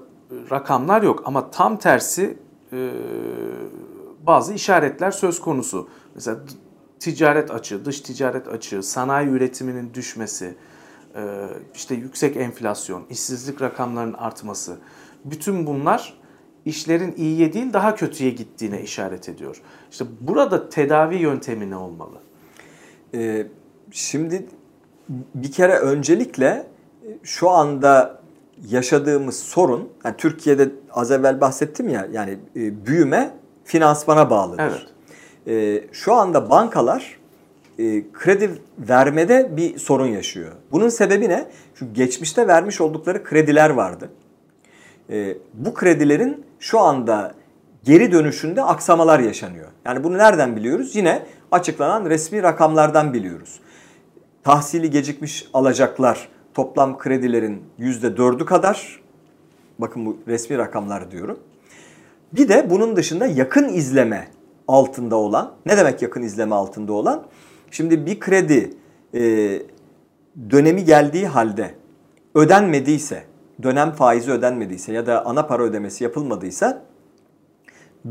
[0.52, 2.38] rakamlar yok ama tam tersi
[2.74, 2.92] e,
[4.24, 5.90] bazı işaretler söz konusu.
[6.16, 6.40] Mesela
[7.00, 10.56] ticaret açığı, dış ticaret açığı, sanayi üretiminin düşmesi,
[11.16, 14.78] e, işte yüksek enflasyon, işsizlik rakamlarının artması.
[15.26, 16.22] Bütün bunlar
[16.66, 19.62] işlerin iyiye değil daha kötüye gittiğine işaret ediyor.
[19.92, 22.18] İşte burada tedavi yöntemi ne olmalı?
[23.16, 23.48] Ee,
[23.92, 24.46] şimdi
[25.36, 26.68] bir kere öncelikle
[27.24, 28.22] şu anda
[28.70, 34.88] yaşadığımız sorun, yani Türkiye'de az evvel bahsettim ya, yani e, büyüme finansmana bağlıdır.
[35.48, 35.84] Evet.
[35.84, 37.20] E, şu anda bankalar
[37.80, 40.52] e, kredi vermede bir sorun yaşıyor.
[40.72, 41.46] Bunun sebebi ne?
[41.76, 44.10] Çünkü geçmişte vermiş oldukları krediler vardı.
[45.10, 47.34] E, bu kredilerin şu anda
[47.84, 49.68] geri dönüşünde aksamalar yaşanıyor.
[49.86, 50.96] Yani bunu nereden biliyoruz?
[50.96, 53.60] Yine açıklanan resmi rakamlardan biliyoruz.
[54.44, 59.02] Tahsili gecikmiş alacaklar toplam kredilerin %4'ü kadar.
[59.80, 61.40] Bakın bu resmi rakamlar diyorum.
[62.34, 64.28] Bir de bunun dışında yakın izleme
[64.68, 67.24] altında olan, ne demek yakın izleme altında olan?
[67.72, 68.74] Şimdi bir kredi
[69.14, 69.22] e,
[70.50, 71.76] dönemi geldiği halde
[72.36, 73.24] ödenmediyse,
[73.64, 76.82] dönem faizi ödenmediyse ya da ana para ödemesi yapılmadıysa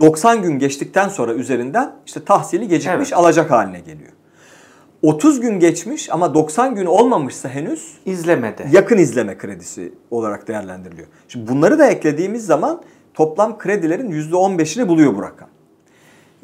[0.01, 3.13] 90 gün geçtikten sonra üzerinden işte tahsili gecikmiş Evet.
[3.19, 4.13] alacak haline geliyor.
[5.03, 8.67] 30 gün geçmiş ama 90 gün olmamışsa henüz İzlemede.
[8.73, 11.09] yakın izleme kredisi olarak değerlendiriliyor.
[11.29, 12.83] Şimdi bunları da eklediğimiz zaman
[13.15, 15.49] toplam kredilerin %15'ini buluyor bu rakam.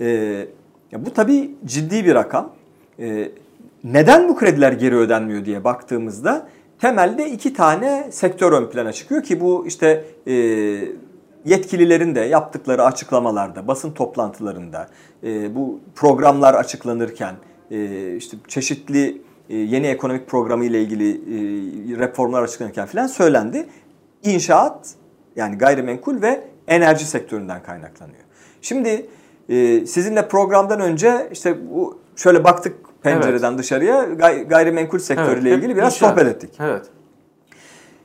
[0.01, 0.07] Ee,
[0.93, 2.53] ya bu tabii ciddi bir rakam.
[3.01, 3.29] Ee,
[3.85, 6.49] neden bu krediler geri ödenmiyor diye baktığımızda
[6.81, 10.35] temelde iki tane sektör ön plana çıkıyor ki bu işte e,
[11.47, 14.89] yetkililerin de yaptıkları açıklamalarda, basın toplantılarında,
[15.25, 17.35] e, bu programlar açıklanırken
[17.71, 23.67] e, işte çeşitli e, yeni ekonomik programı ile ilgili e, reformlar açıklanırken falan söylendi.
[24.23, 24.95] İnşaat
[25.37, 28.23] yani gayrimenkul ve enerji sektöründen kaynaklanıyor.
[28.63, 29.07] Şimdi
[29.49, 35.77] e, sizinle programdan önce işte bu şöyle baktık pencereden dışarıya gay- gayrimenkul sektörüyle hep ilgili
[35.77, 36.11] biraz inşaat.
[36.11, 36.51] sohbet ettik.
[36.61, 36.87] Evet.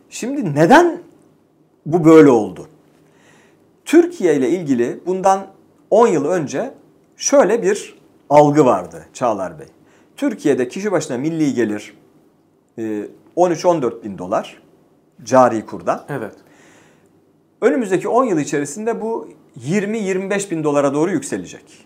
[0.09, 0.99] Şimdi neden
[1.85, 2.67] bu böyle oldu?
[3.85, 5.47] Türkiye ile ilgili bundan
[5.89, 6.73] 10 yıl önce
[7.17, 9.67] şöyle bir algı vardı Çağlar Bey.
[10.17, 11.97] Türkiye'de kişi başına milli gelir
[12.77, 13.05] e,
[13.37, 14.61] 13-14 bin dolar
[15.23, 16.05] cari kurdan.
[16.09, 16.35] Evet.
[17.61, 21.85] Önümüzdeki 10 yıl içerisinde bu 20-25 bin dolara doğru yükselecek.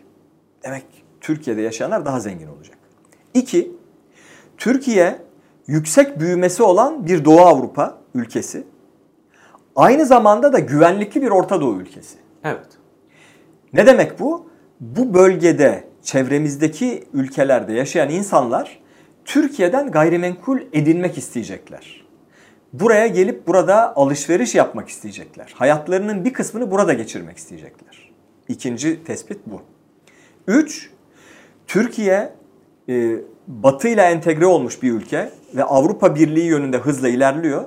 [0.63, 0.86] Demek
[1.21, 2.77] Türkiye'de yaşayanlar daha zengin olacak.
[3.34, 3.71] İki,
[4.58, 5.21] Türkiye
[5.67, 8.63] yüksek büyümesi olan bir Doğu Avrupa ülkesi.
[9.75, 12.17] Aynı zamanda da güvenlikli bir Orta Doğu ülkesi.
[12.43, 12.67] Evet.
[13.73, 14.49] Ne demek bu?
[14.79, 18.79] Bu bölgede çevremizdeki ülkelerde yaşayan insanlar
[19.25, 22.05] Türkiye'den gayrimenkul edinmek isteyecekler.
[22.73, 25.53] Buraya gelip burada alışveriş yapmak isteyecekler.
[25.55, 28.11] Hayatlarının bir kısmını burada geçirmek isteyecekler.
[28.47, 29.61] İkinci tespit bu.
[30.47, 30.89] Üç,
[31.67, 32.33] Türkiye
[32.89, 33.15] e,
[33.47, 37.63] Batı ile entegre olmuş bir ülke ve Avrupa Birliği yönünde hızla ilerliyor.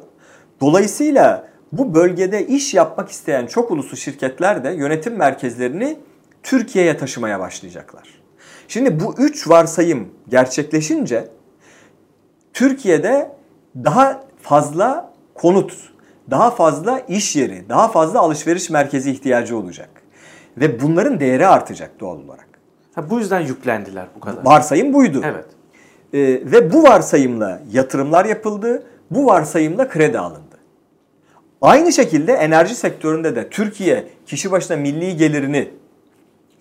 [0.60, 5.96] Dolayısıyla bu bölgede iş yapmak isteyen çok uluslu şirketler de yönetim merkezlerini
[6.42, 8.08] Türkiye'ye taşımaya başlayacaklar.
[8.68, 11.28] Şimdi bu üç varsayım gerçekleşince
[12.52, 13.30] Türkiye'de
[13.76, 15.72] daha fazla konut,
[16.30, 19.90] daha fazla iş yeri, daha fazla alışveriş merkezi ihtiyacı olacak.
[20.56, 22.48] Ve bunların değeri artacak doğal olarak.
[22.94, 24.44] Ha, bu yüzden yüklendiler bu kadar.
[24.44, 25.22] Varsayım buydu.
[25.24, 25.44] Evet.
[26.12, 26.18] Ee,
[26.52, 30.47] ve bu varsayımla yatırımlar yapıldı, bu varsayımla kredi alındı.
[31.62, 35.70] Aynı şekilde enerji sektöründe de Türkiye kişi başına milli gelirini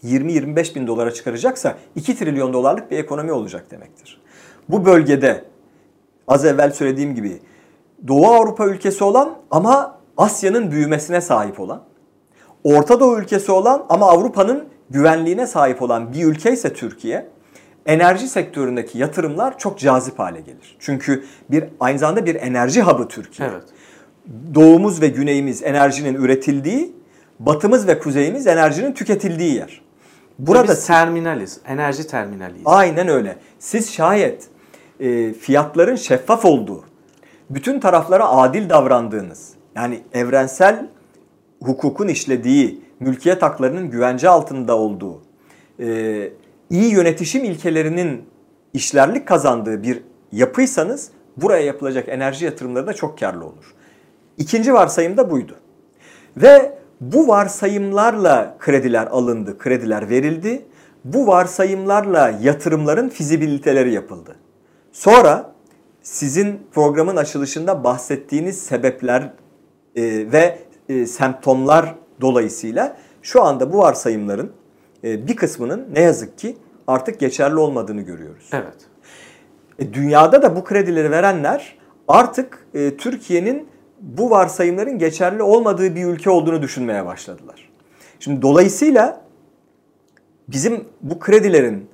[0.03, 4.21] 20-25 bin dolara çıkaracaksa 2 trilyon dolarlık bir ekonomi olacak demektir.
[4.69, 5.45] Bu bölgede
[6.27, 7.39] az evvel söylediğim gibi
[8.07, 11.83] Doğu Avrupa ülkesi olan ama Asya'nın büyümesine sahip olan,
[12.63, 17.29] Orta Doğu ülkesi olan ama Avrupa'nın güvenliğine sahip olan bir ülke ise Türkiye,
[17.85, 20.77] enerji sektöründeki yatırımlar çok cazip hale gelir.
[20.79, 23.49] Çünkü bir aynı zamanda bir enerji hub'ı Türkiye.
[23.49, 23.63] Evet.
[24.55, 26.95] Doğumuz ve güneyimiz enerjinin üretildiği,
[27.39, 29.81] batımız ve kuzeyimiz enerjinin tüketildiği yer.
[30.39, 31.59] Burada Biz terminaliz.
[31.67, 32.63] Enerji terminaliyiz.
[32.65, 33.37] Aynen öyle.
[33.59, 34.47] Siz şayet
[34.99, 36.83] e, fiyatların şeffaf olduğu,
[37.49, 40.87] bütün taraflara adil davrandığınız, yani evrensel
[41.63, 45.21] hukukun işlediği, mülkiyet haklarının güvence altında olduğu,
[45.79, 46.29] e,
[46.69, 48.21] iyi yönetişim ilkelerinin
[48.73, 53.73] işlerlik kazandığı bir yapıysanız buraya yapılacak enerji yatırımları da çok karlı olur.
[54.37, 55.55] İkinci varsayım da buydu.
[56.37, 60.65] Ve bu varsayımlarla krediler alındı, krediler verildi.
[61.03, 64.35] Bu varsayımlarla yatırımların fizibiliteleri yapıldı.
[64.91, 65.51] Sonra
[66.01, 69.21] sizin programın açılışında bahsettiğiniz sebepler
[69.95, 74.51] e, ve e, semptomlar dolayısıyla şu anda bu varsayımların
[75.03, 78.49] e, bir kısmının ne yazık ki artık geçerli olmadığını görüyoruz.
[78.53, 78.77] Evet.
[79.79, 83.67] E, dünyada da bu kredileri verenler artık e, Türkiye'nin
[83.99, 87.69] bu varsayımların geçerli olmadığı bir ülke olduğunu düşünmeye başladılar.
[88.19, 89.21] Şimdi dolayısıyla
[90.47, 91.89] bizim bu kredilerin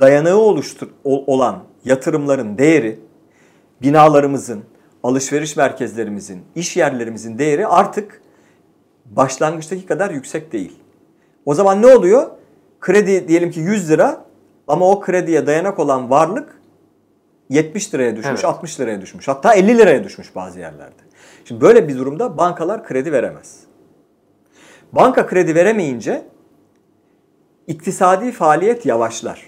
[0.00, 2.98] dayanağı oluştur olan yatırımların değeri
[3.82, 4.64] binalarımızın,
[5.02, 8.20] alışveriş merkezlerimizin, iş yerlerimizin değeri artık
[9.04, 10.78] başlangıçtaki kadar yüksek değil.
[11.44, 12.30] O zaman ne oluyor?
[12.80, 14.24] Kredi diyelim ki 100 lira
[14.68, 16.60] ama o krediye dayanak olan varlık
[17.48, 18.44] 70 liraya düşmüş, Evet.
[18.44, 19.28] 60 liraya düşmüş.
[19.28, 21.05] Hatta 50 liraya düşmüş bazı yerlerde.
[21.48, 23.60] Şimdi böyle bir durumda bankalar kredi veremez.
[24.92, 26.26] Banka kredi veremeyince
[27.66, 29.46] iktisadi faaliyet yavaşlar.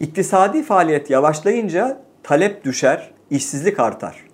[0.00, 4.24] İktisadi faaliyet yavaşlayınca talep düşer, işsizlik artar.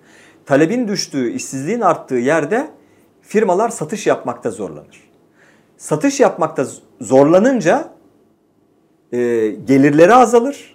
[0.45, 2.67] Talebin düştüğü, işsizliğin arttığı yerde
[3.21, 5.09] firmalar satış yapmakta zorlanır.
[5.77, 6.65] Satış yapmakta
[7.01, 7.89] zorlanınca
[9.11, 10.74] e, gelirleri azalır.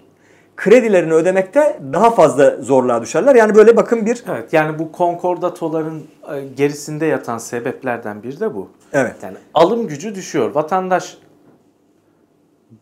[0.60, 3.34] Kredilerini ödemekte daha fazla zorluğa düşerler.
[3.34, 6.02] Yani böyle bakın bir Evet yani bu konkordatoların
[6.34, 8.68] e, gerisinde yatan sebeplerden biri de bu.
[8.92, 10.54] evet Yani alım gücü düşüyor.
[10.54, 11.18] Vatandaş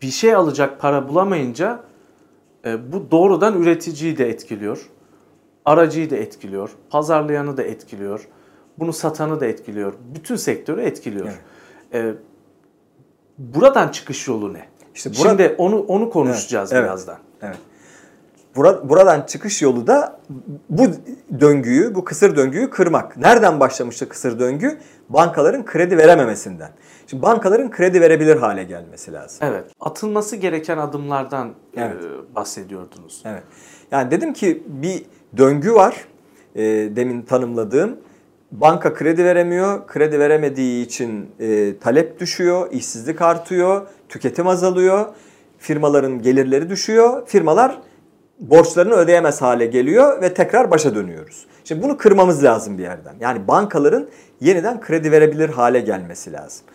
[0.02, 1.80] bir şey alacak para bulamayınca
[2.64, 4.88] e, bu doğrudan üreticiyi de etkiliyor.
[5.64, 6.70] Aracıyı da etkiliyor.
[6.90, 8.28] Pazarlayanı da etkiliyor.
[8.78, 9.92] Bunu satanı da etkiliyor.
[10.14, 11.28] Bütün sektörü etkiliyor.
[11.94, 12.12] E,
[13.38, 14.64] buradan çıkış yolu ne?
[14.94, 17.18] İşte bura- Şimdi onu onu konuşacağız Evet, birazdan.
[17.42, 17.54] Evet.
[17.56, 17.67] Bura-
[18.56, 20.20] Buradan çıkış yolu da
[20.70, 20.82] bu
[21.40, 23.16] döngüyü, bu kısır döngüyü kırmak.
[23.16, 24.78] Nereden başlamıştı kısır döngü?
[25.08, 26.70] Bankaların kredi verememesinden.
[27.06, 29.38] Şimdi bankaların kredi verebilir hale gelmesi lazım.
[29.42, 29.64] Evet.
[29.80, 31.96] Atılması gereken adımlardan e, Evet.
[32.34, 33.22] bahsediyordunuz.
[33.26, 33.42] Evet.
[33.90, 35.02] Yani dedim ki bir
[35.36, 36.04] döngü var.
[36.54, 36.62] e,
[36.96, 37.96] demin tanımladığım.
[38.52, 39.86] Banka kredi veremiyor.
[39.86, 45.06] Kredi veremediği için e, talep düşüyor, işsizlik artıyor, tüketim azalıyor.
[45.58, 47.26] Firmaların gelirleri düşüyor.
[47.26, 47.78] Firmalar
[48.40, 51.46] borçlarını ödeyemez hale geliyor ve tekrar başa dönüyoruz.
[51.64, 53.14] Şimdi bunu kırmamız lazım bir yerden.
[53.20, 54.08] Yani bankaların
[54.40, 56.66] yeniden kredi verebilir hale gelmesi lazım.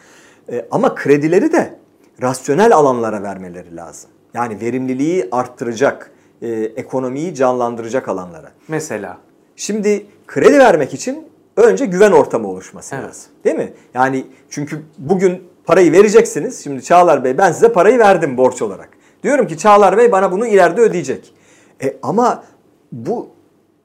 [0.52, 1.74] E, ama kredileri de
[2.22, 4.10] rasyonel alanlara vermeleri lazım.
[4.34, 8.52] Yani verimliliği arttıracak, e, ekonomiyi canlandıracak alanlara.
[8.68, 9.18] Mesela
[9.56, 13.06] Şimdi kredi vermek için önce güven ortamı oluşması Evet.
[13.08, 13.32] lazım.
[13.44, 13.74] Değil mi?
[13.94, 16.64] Yani çünkü bugün parayı vereceksiniz.
[16.64, 18.90] Şimdi Çağlar Bey ben size parayı verdim borç olarak.
[19.24, 21.34] Diyorum ki Çağlar Bey bana bunu ileride ödeyecek.
[21.84, 22.44] E, ama
[22.92, 23.30] bu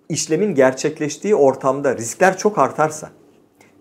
[0.08, 3.10] işlemin gerçekleştiği ortamda riskler çok artarsa,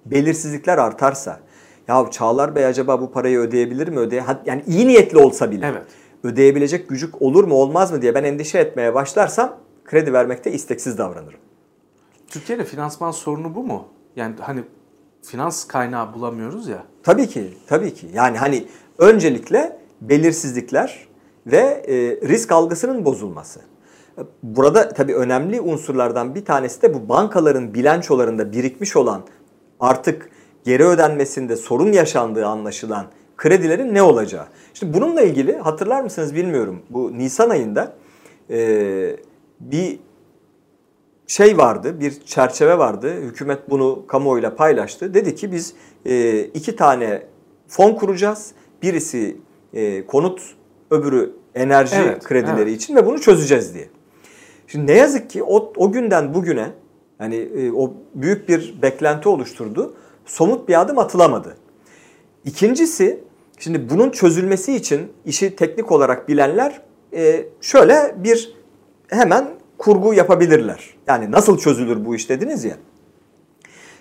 [0.05, 1.39] belirsizlikler artarsa,
[1.87, 3.99] ya Çağlar Bey acaba bu parayı ödeyebilir mi?
[3.99, 5.83] Ödeye yani iyi niyetli olsa bile Evet.
[6.23, 11.39] ödeyebilecek gücük olur mu olmaz mı diye ben endişe etmeye başlarsam kredi vermekte isteksiz davranırım.
[12.27, 13.87] Türkiye'de finansman sorunu bu mu?
[14.15, 14.63] Yani hani
[15.23, 16.83] finans kaynağı bulamıyoruz ya.
[17.03, 18.07] Tabii ki, tabii ki.
[18.13, 18.65] Yani hani
[18.97, 21.07] öncelikle belirsizlikler
[21.47, 21.95] ve e,
[22.27, 23.59] risk algısının bozulması.
[24.43, 29.21] Burada tabii önemli unsurlardan bir tanesi de bu bankaların bilançolarında birikmiş olan
[29.79, 30.29] artık
[30.65, 33.05] geri ödenmesinde sorun yaşandığı anlaşılan
[33.37, 34.45] kredilerin ne olacağı.
[34.73, 36.81] Şimdi bununla ilgili hatırlar mısınız bilmiyorum.
[36.89, 37.93] Bu Nisan ayında
[38.49, 39.17] e,
[39.59, 39.99] bir
[41.27, 43.13] şey vardı, bir çerçeve vardı.
[43.21, 45.13] Hükümet bunu kamuoyuyla paylaştı.
[45.13, 45.73] Dedi ki biz
[46.05, 47.23] e, iki tane
[47.67, 48.51] fon kuracağız.
[48.81, 49.37] Birisi
[49.73, 50.41] e, konut,
[50.91, 52.81] öbürü enerji Evet, kredileri evet.
[52.81, 53.89] için ve bunu çözeceğiz diye.
[54.67, 56.67] Şimdi ne yazık ki o, o günden bugüne
[57.17, 59.93] hani e, o büyük bir beklenti oluşturdu.
[60.25, 61.57] Somut bir adım atılamadı.
[62.45, 63.19] İkincisi
[63.59, 66.81] şimdi bunun çözülmesi için işi teknik olarak bilenler
[67.13, 68.53] e, şöyle bir
[69.07, 70.95] hemen kurgu yapabilirler.
[71.07, 72.77] Yani nasıl çözülür bu iş dediniz ya.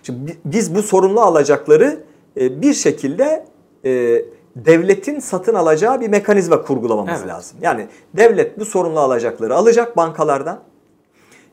[0.03, 2.01] Şimdi bi- biz bu sorunlu alacakları
[2.41, 3.47] e, bir şekilde
[3.85, 4.23] e,
[4.57, 7.29] devletin satın alacağı bir mekanizma kurgulamamız Evet.
[7.29, 7.59] lazım.
[7.63, 10.61] Yani devlet bu sorunlu alacakları alacak bankalardan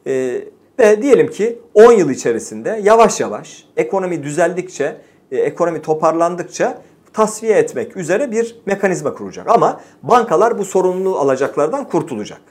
[0.08, 0.42] e,
[0.80, 4.98] ve diyelim ki 10 yıl içerisinde yavaş yavaş ekonomi düzeldikçe,
[5.32, 6.82] e, ekonomi toparlandıkça
[7.14, 9.50] tasfiye etmek üzere bir mekanizma kuracak.
[9.50, 12.42] Ama bankalar bu sorunlu alacaklardan kurtulacak.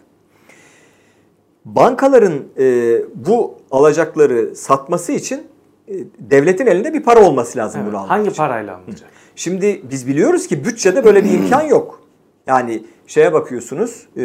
[1.65, 5.47] Bankaların e, bu alacakları satması için
[5.89, 7.91] e, devletin elinde bir para olması lazım Evet.
[7.93, 8.37] bunu almak Hangi için.
[8.37, 9.11] parayla alınacak?
[9.37, 12.03] Şimdi biz biliyoruz ki bütçede böyle bir imkan yok.
[12.47, 14.23] Yani şeye bakıyorsunuz e,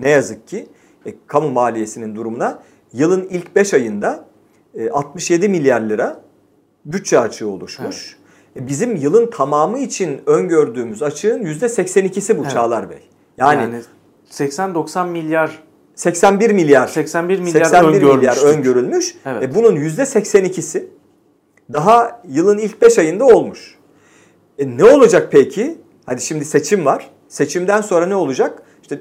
[0.00, 0.66] ne yazık ki
[1.06, 2.62] e, kamu maliyesinin durumuna
[2.92, 4.24] yılın ilk 5 ayında
[4.74, 6.20] e, 67 milyar lira
[6.84, 8.16] bütçe açığı oluşmuş.
[8.56, 12.52] E, Bizim yılın tamamı için öngördüğümüz açığın %82'si bu Evet.
[12.52, 13.08] Çağlar Bey.
[13.38, 13.82] Yani, Yani,
[14.30, 15.62] 80-90 milyar
[15.94, 19.14] 81 milyar 81 milyar 81 milyar öngörülmüş.
[19.26, 19.42] Evet.
[19.42, 20.84] E, bunun %82'si
[21.72, 23.78] daha yılın ilk 5 ayında olmuş.
[24.58, 25.78] E, ne olacak peki?
[26.06, 27.10] Hadi şimdi seçim var.
[27.28, 28.62] Seçimden sonra ne olacak?
[28.82, 29.00] İşte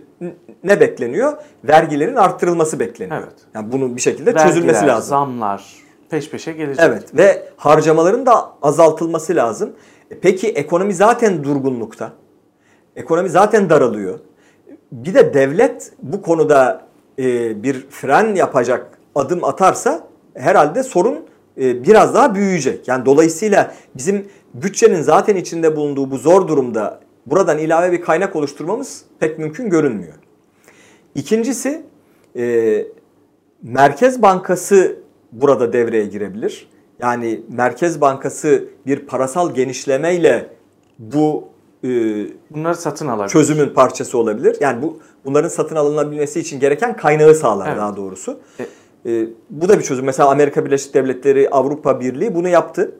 [0.64, 1.34] ne bekleniyor?
[1.64, 3.22] Vergilerin arttırılması bekleniyor.
[3.24, 3.34] Evet.
[3.54, 5.10] Yani bunun bir şekilde vergiler, çözülmesi lazım.
[5.10, 5.66] zamlar
[6.10, 6.86] peş peşe gelecek.
[6.88, 9.74] Evet ve harcamaların da azaltılması lazım.
[10.12, 12.14] E, Peki ekonomi zaten durgunlukta.
[12.96, 14.20] Ekonomi zaten daralıyor.
[14.92, 16.88] Bir de devlet bu konuda
[17.20, 21.16] e, bir fren yapacak adım atarsa herhalde sorun
[21.58, 22.88] biraz daha büyüyecek.
[22.88, 29.04] Yani dolayısıyla bizim bütçenin zaten içinde bulunduğu bu zor durumda buradan ilave bir kaynak oluşturmamız
[29.20, 30.14] pek mümkün görünmüyor.
[31.16, 31.84] İkincisi
[32.38, 32.86] e,
[33.64, 34.96] Merkez Bankası
[35.32, 36.70] burada devreye girebilir.
[37.00, 40.50] Yani Merkez Bankası bir parasal genişlemeyle
[41.00, 41.44] bu
[41.84, 41.88] e,
[42.50, 43.30] Bunları satın alabilir.
[43.34, 44.58] çözümün parçası olabilir.
[44.60, 47.78] Yani bu bunların satın alınabilmesi için gereken kaynağı sağlar Evet.
[47.78, 48.40] daha doğrusu.
[48.60, 48.66] E-
[49.06, 50.06] E, bu da bir çözüm.
[50.06, 52.92] Mesela Amerika Birleşik Devletleri, Avrupa Birliği bunu yaptı.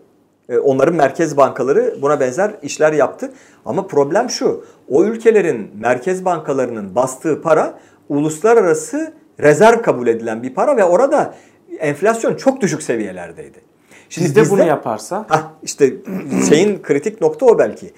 [0.50, 3.34] E, onların merkez bankaları buna benzer işler yaptı.
[3.66, 4.66] Ama problem şu.
[4.90, 11.36] O ülkelerin merkez bankalarının bastığı para uluslararası rezerv kabul edilen bir para ve orada
[11.80, 13.62] enflasyon çok düşük seviyelerdeydi.
[14.10, 15.94] Şimdi de bunu yaparsa Hah, işte
[16.50, 17.92] şeyin kritik nokta o belki.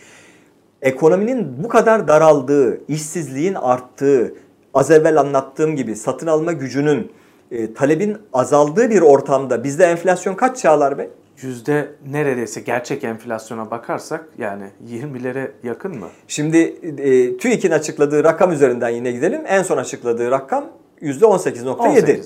[0.81, 4.35] Ekonominin bu kadar daraldığı, işsizliğin arttığı,
[4.73, 7.11] az evvel anlattığım gibi satın alma gücünün,
[7.53, 11.09] e, talebin azaldığı bir ortamda bizde enflasyon kaç Çağlar Bey?
[11.41, 16.07] yüzde neredeyse gerçek enflasyona bakarsak yani 20'lere yakın mı?
[16.27, 16.57] Şimdi
[16.97, 19.41] e, TÜİK'in açıkladığı rakam üzerinden yine gidelim.
[19.47, 20.65] En son açıkladığı rakam
[21.01, 21.63] %18.7.
[21.65, 22.23] 18 diyelim.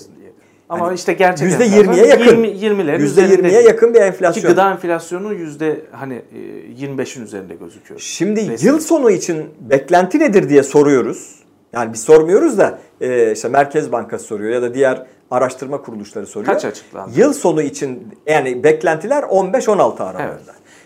[0.68, 2.44] Ama Hani işte gerçek yüzde enflasyon yirmiye yakın.
[2.44, 3.48] 20, 20'lerin %20'ye üzerinde.
[3.48, 4.50] yakın bir Ki enflasyon.
[4.50, 8.00] gıda enflasyonu yüzde hani e, 25'in üzerinde gözüküyor.
[8.00, 8.68] Şimdi Resmi.
[8.68, 11.34] yıl sonu için beklenti nedir diye soruyoruz.
[11.72, 16.52] Yani biz sormuyoruz da e, işte Merkez Bankası soruyor ya da diğer araştırma kuruluşları soruyor.
[16.52, 17.20] Kaç açıklandı?
[17.20, 20.22] Yıl sonu için yani beklentiler 15-16 aralığında.
[20.22, 20.40] Evet.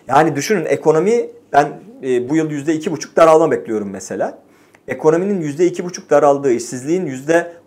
[0.09, 1.69] Yani düşünün ekonomi ben
[2.03, 4.39] e, bu yıl %2,5 daralma bekliyorum mesela.
[4.89, 7.07] Ekonominin %2,5 daraldığı, işsizliğin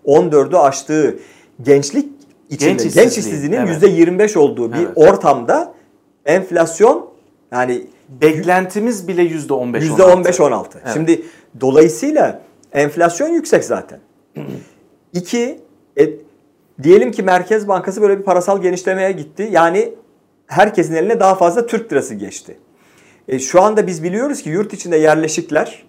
[0.06, 1.20] %14'ü aştığı,
[1.62, 2.10] gençlik
[2.50, 3.84] içinde, genç, işsizliği, işsizliğinin evet.
[3.84, 4.92] %25 olduğu bir Evet.
[4.96, 5.74] ortamda
[6.26, 7.10] enflasyon
[7.52, 10.66] yani Beklentimiz bile yüzde 15 Yüzde 15-16.
[10.84, 10.94] Evet.
[10.94, 11.22] Şimdi
[11.62, 12.42] dolayısıyla
[12.74, 14.00] enflasyon yüksek zaten.
[15.14, 15.60] İki,
[16.00, 16.10] e,
[16.84, 19.50] diyelim ki Merkez Bankası böyle bir parasal genişlemeye gitti.
[19.52, 19.94] Yani
[20.48, 22.58] herkesin eline daha fazla Türk lirası geçti.
[23.28, 25.86] E, şu anda biz biliyoruz ki yurt içinde yerleşikler,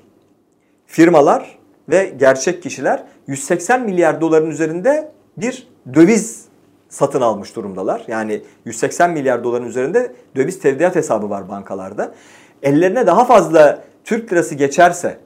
[0.87, 6.45] firmalar ve gerçek kişiler 180 milyar doların üzerinde bir döviz
[6.89, 8.05] satın almış durumdalar.
[8.09, 12.15] Yani 180 milyar doların üzerinde döviz tevdiat hesabı var bankalarda.
[12.63, 15.19] Ellerine daha fazla Türk lirası geçerse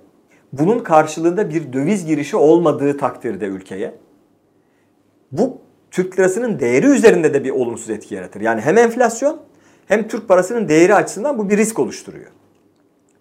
[0.52, 3.94] bunun karşılığında bir döviz girişi olmadığı takdirde ülkeye
[5.32, 5.58] bu
[5.90, 8.40] Türk lirasının değeri üzerinde de bir olumsuz etki yaratır.
[8.40, 9.40] Yani hem enflasyon
[9.86, 12.30] hem Türk parasının değeri açısından bu bir risk oluşturuyor.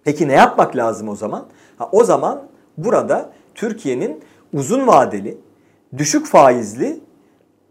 [0.04, 1.46] Peki ne yapmak lazım o zaman?
[1.78, 2.44] Ha, o zaman
[2.78, 5.38] burada Türkiye'nin uzun vadeli,
[5.98, 7.00] düşük faizli,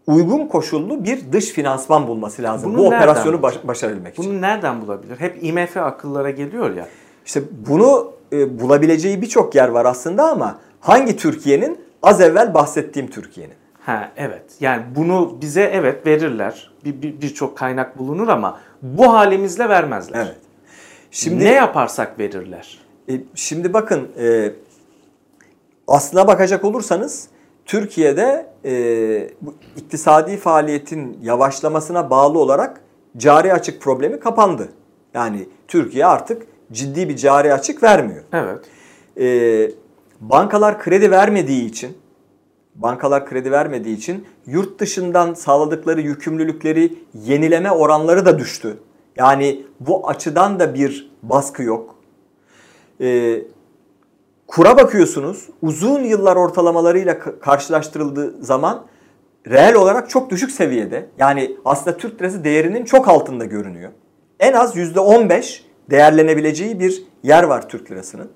[0.07, 2.69] uygun koşullu bir dış finansman bulması lazım.
[2.73, 4.31] Bunu bu operasyonu baş- başarabilmek için.
[4.31, 5.19] Bunu nereden bulabilir?
[5.19, 6.87] Hep IMF akıllara geliyor ya.
[7.25, 11.77] İşte bunu e, bulabileceği birçok yer var aslında ama hangi Türkiye'nin?
[12.03, 13.55] Az evvel bahsettiğim Türkiye'nin.
[13.89, 14.43] Ha evet.
[14.59, 16.71] Yani bunu bize evet verirler.
[16.85, 20.25] Bir bir- birçok kaynak bulunur ama bu halimizle vermezler.
[20.25, 20.35] Evet.
[21.11, 22.79] Şimdi ne yaparsak verirler.
[23.09, 24.51] E, şimdi bakın e,
[25.87, 27.27] aslına bakacak olursanız
[27.65, 28.71] Türkiye'de e,
[29.41, 32.81] bu iktisadi faaliyetin yavaşlamasına bağlı olarak
[33.17, 34.69] cari açık problemi kapandı.
[35.13, 38.23] Yani Türkiye artık ciddi bir cari açık vermiyor.
[38.33, 38.59] Evet.
[39.19, 39.71] E,
[40.21, 41.97] bankalar kredi vermediği için
[42.81, 48.77] bankalar kredi vermediği için yurt dışından sağladıkları yükümlülükleri yenileme oranları da düştü.
[49.15, 51.95] Yani bu açıdan da bir baskı yok.
[53.01, 53.41] Ee,
[54.47, 58.85] kura bakıyorsunuz uzun yıllar ortalamalarıyla ka- karşılaştırıldığı zaman
[59.47, 61.09] reel olarak çok düşük seviyede.
[61.17, 63.91] Yani aslında Türk lirası değerinin çok altında görünüyor.
[64.39, 68.29] En az %15 değerlenebileceği bir yer var Türk lirasının.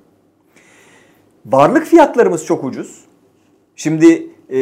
[1.45, 3.05] Varlık fiyatlarımız çok ucuz.
[3.75, 4.59] Şimdi e,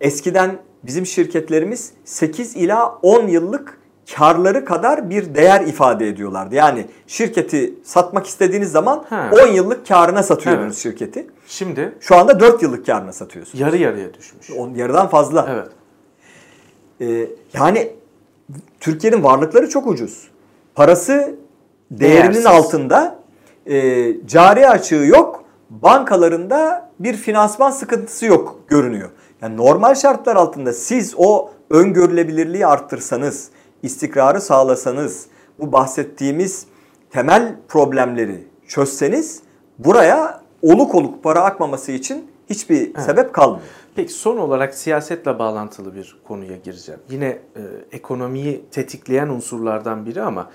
[0.00, 3.78] eskiden bizim şirketlerimiz 8 ila 10 yıllık
[4.14, 6.54] karları kadar bir değer ifade ediyorlardı.
[6.54, 9.30] Yani şirketi satmak istediğiniz zaman Ha.
[9.44, 10.76] 10 yıllık karına satıyordunuz Evet.
[10.82, 11.26] şirketi.
[11.46, 13.60] Şimdi Şu anda 4 yıllık karına satıyorsunuz.
[13.60, 14.50] yarı yarıya düşmüş.
[14.50, 15.46] On yarıdan fazla.
[15.50, 15.68] Evet.
[17.00, 17.26] E,
[17.58, 17.90] yani
[18.80, 20.28] Türkiye'nin varlıkları çok ucuz.
[20.74, 21.34] Parası
[21.90, 22.46] değerinin Değersiz.
[22.46, 23.18] altında.
[23.66, 25.44] E, cari açığı yok.
[25.70, 29.10] Bankalarında bir finansman sıkıntısı yok görünüyor.
[29.42, 33.50] Yani normal şartlar altında siz o öngörülebilirliği arttırsanız,
[33.82, 35.26] istikrarı sağlasanız,
[35.58, 36.66] bu bahsettiğimiz
[37.10, 39.42] temel problemleri çözseniz
[39.78, 43.62] buraya oluk oluk para akmaması için hiçbir sebep kalmıyor.
[43.94, 47.00] Peki son olarak siyasetle bağlantılı bir konuya gireceğim.
[47.10, 47.62] Yine e,
[47.92, 50.50] ekonomiyi tetikleyen unsurlardan biri ama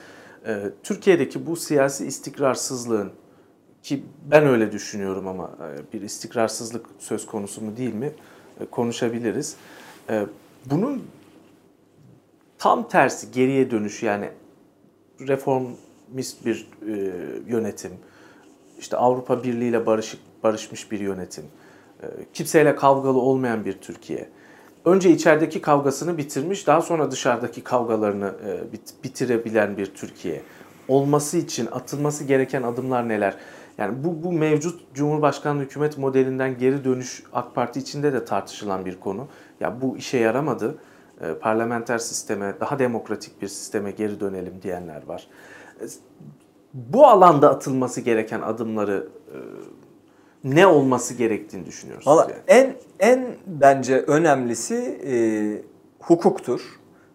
[0.47, 3.11] e, Türkiye'deki bu siyasi istikrarsızlığın
[3.83, 8.13] ki ben öyle düşünüyorum ama e, bir istikrarsızlık söz konusu mu değil mi
[8.71, 9.55] konuşabiliriz.
[10.09, 10.25] E,
[10.65, 11.03] bunun
[12.57, 14.29] tam tersi geriye dönüş yani
[15.27, 16.93] reformist bir e,
[17.47, 17.91] yönetim,
[18.79, 21.43] işte Avrupa Birliği ile barışık barışmış bir yönetim,
[22.03, 24.29] e, kimseyle kavgalı olmayan bir Türkiye.
[24.85, 30.41] Önce içerideki kavgasını bitirmiş, daha sonra dışarıdaki kavgalarını e, bit- bitirebilen bir Türkiye.
[30.87, 33.35] Olması için atılması gereken adımlar neler?
[33.77, 38.99] Yani bu, bu mevcut Cumhurbaşkanlığı hükümet modelinden geri dönüş AK Parti içinde de tartışılan bir
[38.99, 39.27] konu.
[39.59, 40.77] Ya bu işe yaramadı.
[41.21, 45.27] E, parlamenter sisteme, daha demokratik bir sisteme geri dönelim diyenler var.
[45.81, 45.85] E,
[46.73, 49.37] bu alanda atılması gereken adımları e,
[50.43, 52.17] ne olması gerektiğini düşünüyorsunuz?
[52.17, 52.41] Valla yani?
[52.47, 54.75] en en bence önemlisi
[55.05, 55.13] e,
[55.99, 56.61] hukuktur.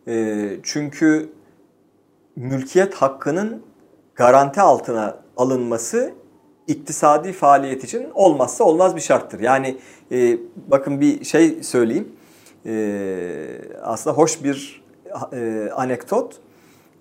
[0.09, 1.33] E, çünkü
[2.37, 3.63] mülkiyet hakkının
[4.15, 6.13] garanti altına alınması
[6.67, 9.41] iktisadi faaliyet için olmazsa olmaz bir şarttır.
[9.41, 9.77] Yani
[10.13, 10.39] e,
[10.71, 12.09] bakın bir şey söyleyeyim.
[12.67, 12.75] E,
[13.83, 14.83] aslında hoş bir
[15.33, 16.37] e, anekdot.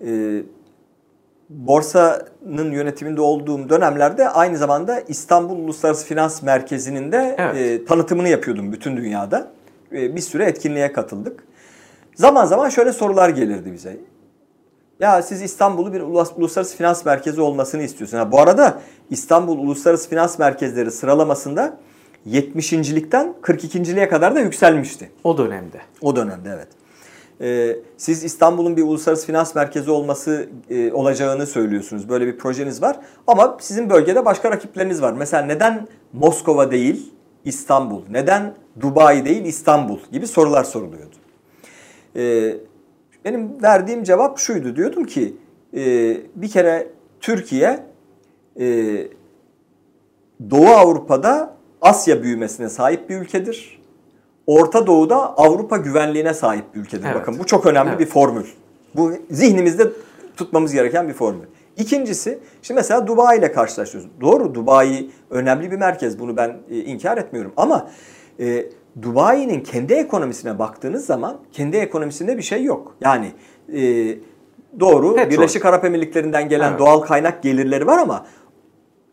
[0.06, 0.42] E,
[1.48, 7.56] borsanın yönetiminde olduğum dönemlerde aynı zamanda İstanbul Uluslararası Finans Merkezi'nin de Evet.
[7.56, 9.50] e, tanıtımını yapıyordum bütün dünyada.
[9.92, 11.44] E, bir süre etkinliğe katıldık.
[12.14, 13.96] Zaman zaman şöyle sorular gelirdi bize.
[15.02, 18.20] Ya siz İstanbul'u bir ulus- uluslararası finans merkezi olmasını istiyorsunuz.
[18.24, 18.80] Ha, bu arada
[19.10, 21.78] İstanbul Uluslararası Finans Merkezleri sıralamasında
[22.26, 25.10] 70.likten 42.liğe kadar da yükselmişti.
[25.24, 25.80] O dönemde.
[26.00, 26.68] O dönemde evet.
[27.40, 32.08] Ee, siz İstanbul'un bir uluslararası finans merkezi olması e, olacağını söylüyorsunuz.
[32.08, 32.96] Böyle bir projeniz var.
[33.26, 35.12] Ama sizin bölgede başka rakipleriniz var.
[35.12, 37.12] Mesela neden Moskova değil
[37.44, 38.02] İstanbul?
[38.10, 39.98] Neden Dubai değil İstanbul?
[40.12, 41.16] Gibi sorular soruluyordu.
[42.16, 42.56] Ee,
[43.24, 44.76] benim verdiğim cevap şuydu.
[44.76, 45.36] Diyordum ki
[45.76, 45.80] e,
[46.36, 46.88] bir kere
[47.20, 47.86] Türkiye
[48.60, 48.66] e,
[50.50, 53.82] Doğu Avrupa'da Asya büyümesine sahip bir ülkedir.
[54.46, 57.04] Orta Doğu'da Avrupa güvenliğine sahip bir ülkedir.
[57.04, 57.16] Evet.
[57.16, 58.00] Bakın bu çok önemli Evet.
[58.00, 58.44] bir formül.
[58.96, 59.90] Bu zihnimizde
[60.36, 61.46] tutmamız gereken bir formül.
[61.76, 64.10] İkincisi, şimdi mesela Dubai ile karşılaşıyoruz.
[64.20, 66.18] Doğru, Dubai önemli bir merkez.
[66.18, 67.52] Bunu ben e, inkar etmiyorum.
[67.56, 67.90] Ama
[68.40, 68.66] e,
[69.02, 72.96] Dubai'nin kendi ekonomisine baktığınız zaman kendi ekonomisinde bir şey yok.
[73.00, 73.32] Yani
[73.72, 73.80] e,
[74.80, 75.30] doğru, Petrol.
[75.30, 76.78] Birleşik Arap Emirlikleri'nden gelen Evet.
[76.80, 78.26] doğal kaynak gelirleri var ama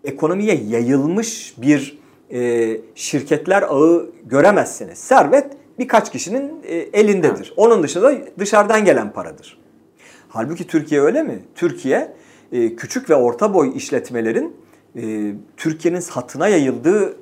[0.04, 2.00] ekonomiye yayılmış bir
[2.32, 4.98] e, şirketler ağı göremezsiniz.
[4.98, 5.46] Servet
[5.80, 7.54] birkaç kişinin e, elindedir.
[7.58, 9.60] Onun dışında dışarıdan gelen paradır.
[10.30, 11.40] Halbuki Türkiye öyle mi?
[11.56, 12.14] Türkiye
[12.52, 14.56] e, küçük ve orta boy işletmelerin
[14.96, 17.16] e, Türkiye'nin satına yayıldığı e,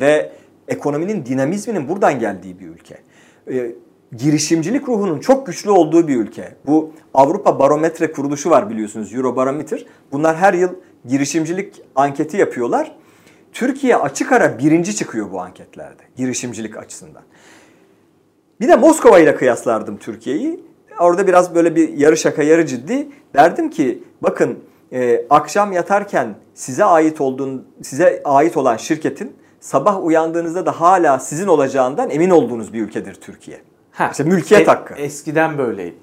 [0.00, 0.32] ve
[0.68, 2.98] ekonominin dinamizminin buradan geldiği bir ülke.
[3.50, 3.72] E,
[4.16, 6.54] girişimcilik ruhunun çok güçlü olduğu bir ülke.
[6.66, 9.86] Bu Avrupa Barometre kuruluşu var biliyorsunuz Eurobarometer.
[10.12, 10.70] Bunlar her yıl
[11.08, 12.96] girişimcilik anketi yapıyorlar.
[13.52, 17.22] Türkiye açık ara birinci çıkıyor bu anketlerde girişimcilik açısından.
[18.60, 20.60] Bir de Moskova ile kıyaslardım Türkiye'yi.
[21.00, 23.08] Orada biraz böyle bir yarı şaka yarı ciddi.
[23.34, 24.58] Derdim ki bakın
[24.92, 29.32] e, akşam yatarken size ait olduğun size ait olan şirketin
[29.62, 33.60] sabah uyandığınızda da hala sizin olacağından emin olduğunuz bir ülkedir Türkiye.
[33.92, 34.94] Ha, İşte mülkiyet e- hakkı.
[34.94, 35.96] Eskiden böyleydi.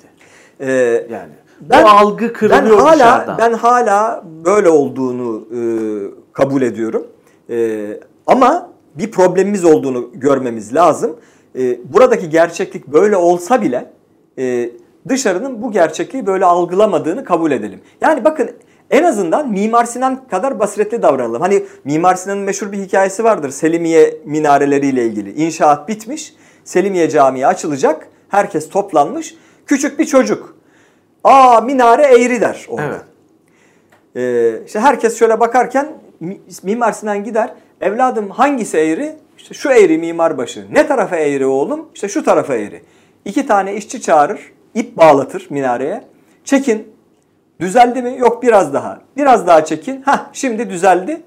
[0.59, 0.71] Ee,
[1.11, 1.31] Yani
[1.61, 3.37] Ben- o algı kırılıyor ben hala dışarıdan.
[3.37, 5.59] ben hala böyle olduğunu e,
[6.33, 7.07] kabul ediyorum.
[7.49, 7.85] E,
[8.27, 11.15] ama bir problemimiz olduğunu görmemiz lazım.
[11.59, 13.91] E, buradaki gerçeklik böyle olsa bile
[14.37, 14.69] e,
[15.09, 17.81] dışarının bu gerçekliği böyle algılamadığını kabul edelim.
[18.01, 18.49] Yani bakın
[18.89, 21.41] en azından Mimar Sinan kadar basiretli davranalım.
[21.41, 25.43] Hani Mimar Sinan'ın meşhur bir hikayesi vardır Selimiye minareleriyle ilgili.
[25.43, 26.33] İnşaat bitmiş,
[26.63, 29.35] Selimiye Camii açılacak, herkes toplanmış.
[29.65, 30.59] Küçük bir çocuk
[31.23, 32.85] Aa minare eğri der orada.
[32.85, 33.01] Evet.
[34.15, 35.87] Ee, işte herkes şöyle bakarken
[36.19, 37.53] Mi- Mimar Sinan gider.
[37.81, 39.15] Evladım hangisi eğri?
[39.37, 40.65] İşte şu eğri mimarbaşı.
[40.71, 41.89] Ne tarafa eğri oğlum?
[41.95, 42.81] İşte şu tarafa eğri.
[43.25, 44.51] İki tane işçi çağırır.
[44.73, 46.03] ip bağlatır minareye.
[46.43, 46.87] Çekin.
[47.59, 48.17] Düzeldi mi?
[48.17, 49.01] Yok biraz daha.
[49.17, 50.01] Biraz daha çekin.
[50.01, 51.21] Ha şimdi düzeldi.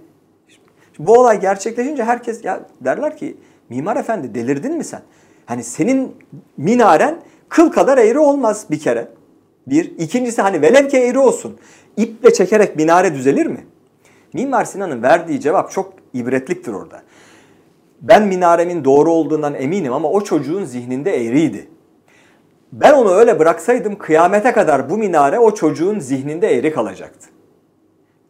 [0.98, 3.36] Bu olay gerçekleşince herkes ya derler ki
[3.68, 5.02] mimar efendi delirdin mi sen?
[5.46, 6.16] Hani senin
[6.56, 9.08] minaren kıl kadar eğri olmaz bir kere.
[9.66, 9.84] Bir.
[9.98, 11.58] İkincisi hani velev ki eğri olsun.
[11.96, 13.66] İple çekerek minare düzelir mi?
[14.32, 17.02] Mimar Sinan'ın verdiği cevap çok ibretliktir orada.
[18.02, 21.68] Ben minaremin doğru olduğundan eminim ama o çocuğun zihninde eğriydi.
[22.72, 27.28] Ben onu öyle bıraksaydım kıyamete kadar bu minare o çocuğun zihninde eğri kalacaktı.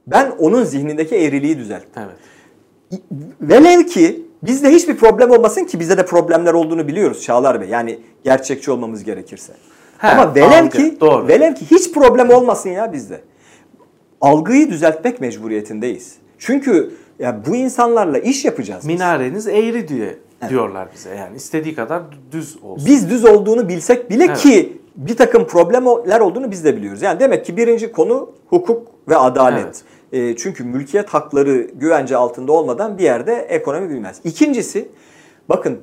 [0.06, 2.02] Ben onun zihnindeki eğriliği düzelttim.
[2.02, 2.16] Evet.
[3.40, 7.68] Velev ki bizde hiçbir problem olmasın ki bizde de problemler olduğunu biliyoruz Çağlar Bey.
[7.68, 9.52] Yani gerçekçi olmamız gerekirse.
[9.98, 11.28] He, Ama velev algı, ki doğru.
[11.28, 13.20] velev ki hiç problem olmasın ya bizde.
[14.20, 16.14] Algıyı düzeltmek mecburiyetindeyiz.
[16.38, 18.80] Çünkü ya bu insanlarla iş yapacağız.
[18.80, 18.86] biz.
[18.86, 20.18] Minareniz eğri diye
[20.48, 21.14] diyorlar bize.
[21.14, 22.86] Yani istediği kadar düz olsun.
[22.86, 24.38] Biz düz olduğunu bilsek bile Evet.
[24.38, 27.02] ki bir takım problemler olduğunu biz de biliyoruz.
[27.02, 29.82] Yani demek ki birinci konu hukuk ve adalet.
[30.12, 34.20] E, çünkü mülkiyet hakları güvence altında olmadan bir yerde ekonomi bilmez.
[34.24, 34.88] İkincisi
[35.48, 35.78] bakın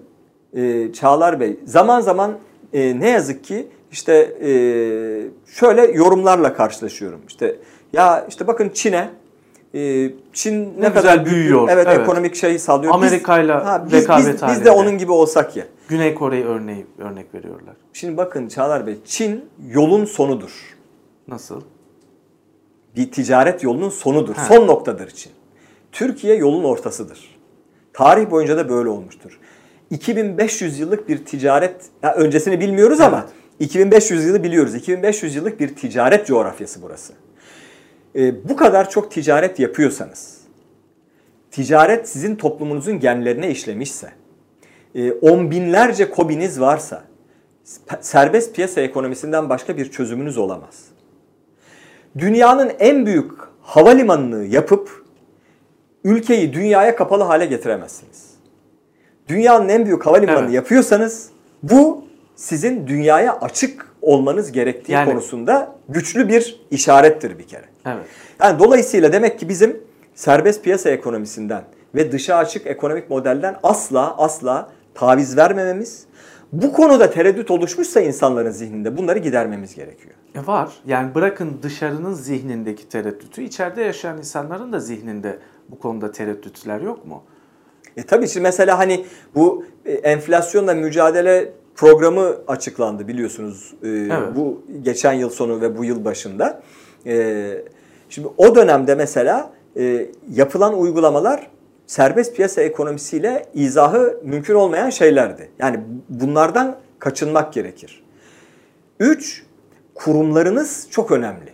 [0.53, 2.37] e, Çağlar Bey zaman zaman
[2.73, 4.51] e, ne yazık ki işte e,
[5.45, 7.21] şöyle yorumlarla karşılaşıyorum.
[7.27, 7.55] İşte
[7.93, 9.09] ya işte bakın Çin'e
[9.73, 11.67] Çin ne, güzel kadar büyüyor.
[11.71, 11.99] Evet, Evet.
[11.99, 12.93] ekonomik şey sağlıyor.
[12.93, 15.65] Biz- Amerika'yla ha, biz, biz, rekabet biz de onun gibi olsak ya.
[15.87, 17.75] Güney Kore'yi örneği örnek veriyorlar.
[17.93, 20.77] Şimdi bakın Çağlar Bey, Çin yolun sonudur.
[21.27, 21.61] Nasıl?
[22.95, 24.35] Bir ticaret yolunun sonudur.
[24.35, 24.45] Ha.
[24.45, 25.31] Son noktadır Çin.
[25.91, 27.39] Türkiye yolun ortasıdır.
[27.93, 29.39] Tarih boyunca da böyle olmuştur.
[29.89, 33.25] 2500 yıllık bir ticaret, ya öncesini bilmiyoruz ama
[33.59, 34.75] 2500 yılı biliyoruz.
[34.75, 37.13] 2500 yıllık bir ticaret coğrafyası burası.
[38.15, 40.37] Ee, bu kadar çok ticaret yapıyorsanız,
[41.51, 44.11] ticaret sizin toplumunuzun genlerine işlemişse,
[44.95, 47.03] e, on binlerce kobiniz varsa,
[48.01, 50.85] serbest piyasa ekonomisinden başka bir çözümünüz olamaz.
[52.17, 53.31] Dünyanın en büyük
[53.61, 55.03] havalimanını yapıp
[56.03, 58.29] ülkeyi dünyaya kapalı hale getiremezsiniz.
[59.27, 60.53] Dünyanın en büyük havalimanını Evet.
[60.53, 61.29] yapıyorsanız
[61.63, 62.03] bu
[62.35, 67.65] sizin dünyaya açık olmanız gerektiği Yani- konusunda güçlü bir işarettir bir kere.
[67.85, 68.05] Evet.
[68.41, 69.81] Yani dolayısıyla demek ki bizim
[70.15, 71.63] serbest piyasa ekonomisinden
[71.95, 76.05] ve dışa açık ekonomik modelden asla asla taviz vermememiz,
[76.51, 80.13] bu konuda tereddüt oluşmuşsa insanların zihninde bunları gidermemiz gerekiyor.
[80.35, 80.73] E var.
[80.85, 87.23] Yani bırakın dışarının zihnindeki tereddütü, içeride yaşayan insanların da zihninde bu konuda tereddütler yok mu?
[87.97, 89.05] E tabii şimdi mesela hani
[89.35, 96.05] bu e, enflasyonla mücadele programı açıklandı biliyorsunuz e, bu geçen yıl sonu ve bu yıl
[96.05, 96.61] başında.
[97.05, 97.51] E,
[98.09, 101.47] şimdi o dönemde mesela e, yapılan uygulamalar
[101.87, 105.49] serbest piyasa ekonomisiyle izahı mümkün olmayan şeylerdi.
[105.59, 105.79] Yani
[106.09, 108.03] bunlardan kaçınmak gerekir.
[108.99, 109.43] Üç,
[109.95, 111.49] kurumlarınız çok önemli.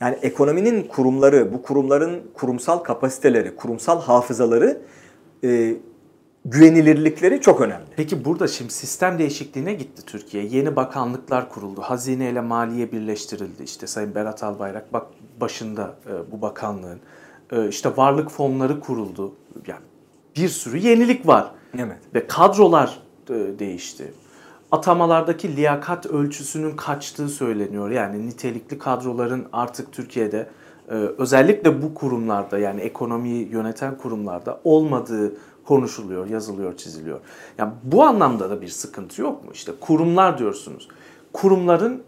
[0.00, 4.78] Yani ekonominin kurumları, bu kurumların kurumsal kapasiteleri, kurumsal hafızaları,
[5.44, 5.74] e,
[6.44, 7.84] güvenilirlikleri çok önemli.
[7.96, 10.44] Peki burada şimdi sistem değişikliğine gitti Türkiye.
[10.44, 11.80] Yeni bakanlıklar kuruldu.
[11.80, 13.62] Hazine ile maliye birleştirildi.
[13.62, 15.06] İşte Sayın Berat Albayrak bak
[15.40, 17.00] başında e, bu bakanlığın.
[17.52, 19.34] E, işte varlık fonları kuruldu.
[19.66, 19.82] Yani
[20.36, 21.50] bir sürü yenilik var.
[21.78, 21.98] Evet.
[22.14, 24.12] Ve kadrolar e, değişti.
[24.72, 27.90] Atamalardaki liyakat ölçüsünün kaçtığı söyleniyor.
[27.90, 30.48] Yani nitelikli kadroların artık Türkiye'de
[30.88, 35.32] e, özellikle bu kurumlarda yani ekonomiyi yöneten kurumlarda olmadığı
[35.64, 37.20] konuşuluyor, yazılıyor, çiziliyor.
[37.58, 39.50] Yani bu anlamda da bir sıkıntı yok mu?
[39.54, 40.88] İşte kurumlar diyorsunuz.
[41.32, 42.02] Kurumların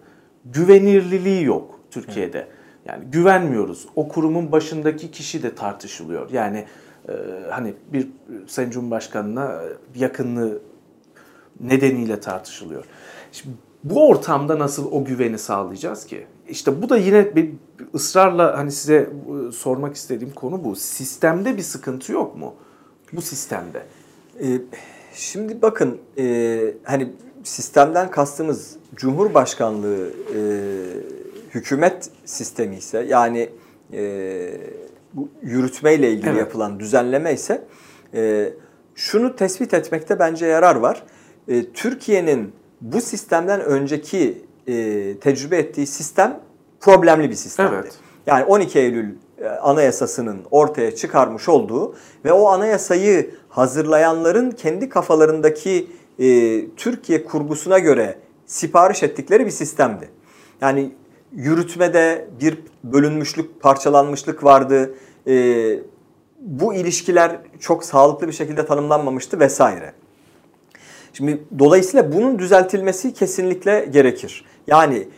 [0.45, 2.49] güvenirliliği yok Türkiye'de.
[2.87, 3.87] Yani güvenmiyoruz.
[3.97, 6.31] O kurumun başındaki kişi de tartışılıyor.
[6.31, 6.65] Yani
[7.09, 7.13] e,
[7.51, 8.09] hani bir
[8.47, 9.61] Sayın Cumhurbaşkanı'na
[9.95, 10.63] yakınlığı
[11.61, 12.85] nedeniyle tartışılıyor.
[13.33, 16.27] Şimdi bu ortamda nasıl o güveni sağlayacağız ki?
[16.49, 18.97] İşte bu da yine bir bir ısrarla hani size
[19.49, 20.77] e, sormak istediğim konu bu.
[20.77, 22.55] Sistemde bir sıkıntı yok mu?
[23.17, 23.83] Bu sistemde.
[24.41, 24.47] E,
[25.15, 27.09] şimdi bakın e, hani
[27.45, 30.41] sistemden kastımız Cumhurbaşkanlığı e,
[31.55, 33.51] hükümet sistemi ise yani
[33.93, 34.61] e,
[35.15, 36.39] bu yürütmeyle ilgili Evet.
[36.39, 37.65] yapılan düzenleme ise
[38.15, 38.53] e,
[38.95, 41.03] şunu tespit etmekte bence yarar var.
[41.49, 44.75] E, Türkiye'nin bu sistemden önceki e,
[45.21, 46.41] tecrübe ettiği sistem
[46.81, 47.75] problemli bir sistemdi.
[47.75, 47.95] Evet.
[48.27, 49.15] Yani 12 Eylül
[49.63, 59.03] Anayasası'nın ortaya çıkarmış olduğu ve o anayasayı hazırlayanların kendi kafalarındaki e, Türkiye kurgusuna göre sipariş
[59.03, 60.09] ettikleri bir sistemdi.
[60.61, 60.91] Yani
[61.33, 64.95] yürütmede bir bölünmüşlük, parçalanmışlık vardı.
[65.27, 65.79] E,
[66.41, 69.93] bu ilişkiler çok sağlıklı bir şekilde tanımlanmamıştı vesaire.
[71.13, 74.45] Şimdi dolayısıyla bunun düzeltilmesi kesinlikle gerekir.
[74.67, 75.09] Yani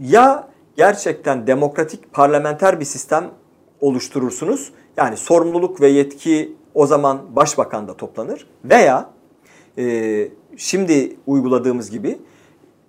[0.00, 3.30] ya gerçekten demokratik parlamenter bir sistem
[3.82, 4.72] oluşturursunuz.
[4.96, 8.46] Yani sorumluluk ve yetki o zaman başbakanda toplanır.
[8.64, 9.10] Veya
[9.78, 12.18] e, şimdi uyguladığımız gibi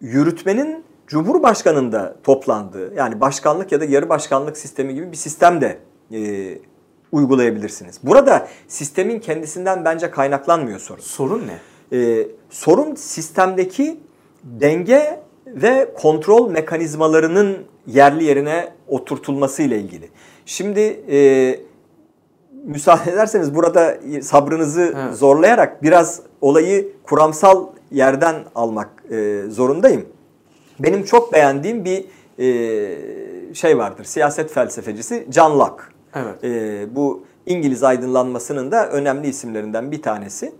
[0.01, 5.79] yürütmenin Cumhurbaşkanı'nda toplandığı yani başkanlık ya da yarı başkanlık sistemi gibi bir sistem de
[6.11, 6.19] e,
[7.11, 7.99] uygulayabilirsiniz.
[8.03, 11.01] Burada sistemin kendisinden bence kaynaklanmıyor sorun.
[11.01, 11.57] Sorun ne?
[11.97, 13.99] Ee, sorun sistemdeki
[14.43, 20.09] denge ve kontrol mekanizmalarının yerli yerine oturtulması ile ilgili.
[20.45, 20.79] Şimdi
[21.11, 21.59] e,
[22.65, 25.15] müsaade ederseniz burada sabrınızı evet.
[25.15, 30.05] zorlayarak biraz olayı kuramsal yerden almak e, zorundayım.
[30.79, 32.05] Benim çok beğendiğim bir
[32.39, 34.03] e, şey vardır.
[34.03, 35.83] Siyaset felsefecisi John Locke.
[36.15, 36.43] Evet.
[36.43, 40.53] E, bu İngiliz aydınlanmasının da önemli isimlerinden bir tanesi.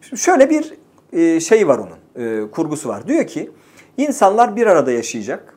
[0.00, 0.74] Şimdi şöyle bir
[1.12, 3.08] e, şey var onun, e, kurgusu var.
[3.08, 3.50] Diyor ki
[3.96, 5.56] insanlar bir arada yaşayacak.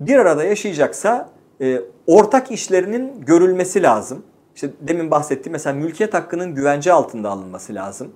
[0.00, 1.30] Bir arada yaşayacaksa
[1.60, 4.22] e, ortak işlerinin görülmesi lazım.
[4.54, 8.12] İşte demin bahsettiğim mesela mülkiyet hakkının güvence altında alınması lazım.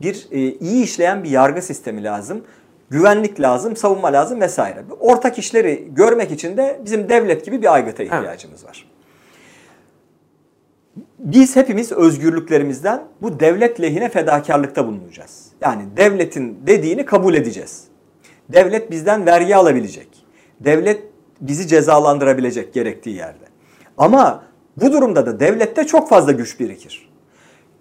[0.00, 0.28] Bir
[0.60, 2.44] iyi işleyen bir yargı sistemi lazım.
[2.90, 4.84] Güvenlik lazım, savunma lazım vesaire.
[5.00, 8.68] Ortak işleri görmek için de bizim devlet gibi bir aygıta ihtiyacımız evet.
[8.68, 8.92] var
[11.22, 15.46] biz hepimiz özgürlüklerimizden bu devlet lehine fedakarlıkta bulunacağız.
[15.60, 17.84] Yani devletin dediğini kabul edeceğiz.
[18.48, 20.08] Devlet bizden vergi alabilecek.
[20.60, 21.02] Devlet
[21.42, 23.44] bizi cezalandırabilecek gerektiği yerde.
[23.98, 24.42] Ama
[24.76, 27.12] bu durumda da devlette çok fazla güç birikir.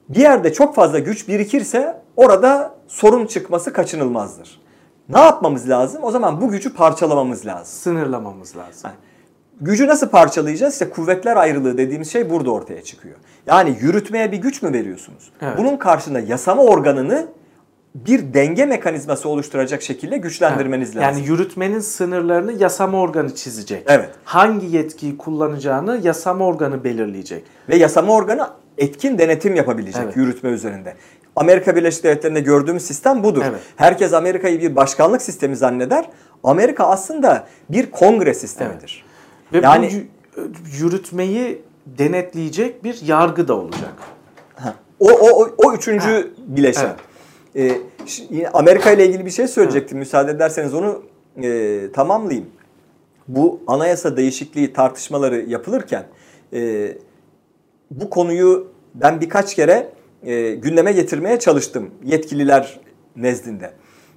[0.09, 4.61] Bir yerde çok fazla güç birikirse orada sorun çıkması kaçınılmazdır.
[5.09, 6.03] Ne yapmamız lazım?
[6.03, 7.65] O zaman bu gücü parçalamamız lazım.
[7.65, 8.81] Sınırlamamız lazım.
[8.83, 8.95] Yani
[9.61, 10.73] Gücü nasıl parçalayacağız?
[10.73, 13.15] İşte kuvvetler ayrılığı dediğimiz şey burada ortaya çıkıyor.
[13.47, 15.31] Yani yürütmeye bir güç mü veriyorsunuz?
[15.41, 15.57] Evet.
[15.57, 17.27] Bunun karşında yasama organını
[17.95, 21.01] bir denge mekanizması oluşturacak şekilde güçlendirmeniz lazım.
[21.01, 23.83] Yani yürütmenin sınırlarını yasama organı çizecek.
[23.87, 24.09] Evet.
[24.23, 27.43] Hangi yetkiyi kullanacağını yasama organı belirleyecek.
[27.69, 30.17] Ve yasama organı etkin denetim yapabilecek evet.
[30.17, 30.95] yürütme üzerinde.
[31.35, 33.43] Amerika Birleşik Devletleri'nde gördüğümüz sistem budur.
[33.49, 33.59] Evet.
[33.75, 36.09] Herkes Amerika'yı bir başkanlık sistemi zanneder.
[36.43, 39.05] Amerika aslında bir kongre sistemidir.
[39.53, 39.63] Evet.
[39.63, 40.05] Ve yani,
[40.79, 43.93] yürütmeyi denetleyecek bir yargı da olacak.
[44.99, 46.23] O, o, o üçüncü ha.
[46.47, 46.85] bileşen.
[46.85, 47.10] Evet.
[47.55, 47.81] Ee,
[48.53, 49.97] Amerika ile ilgili bir şey söyleyecektim.
[49.97, 50.07] Evet.
[50.07, 51.03] Müsaade ederseniz onu
[51.43, 52.49] e, tamamlayayım.
[53.27, 56.05] Bu anayasa değişikliği tartışmaları yapılırken
[56.53, 56.91] e,
[57.91, 59.89] bu konuyu ben birkaç kere
[60.23, 62.79] e, gündeme getirmeye çalıştım yetkililer
[63.15, 63.71] nezdinde.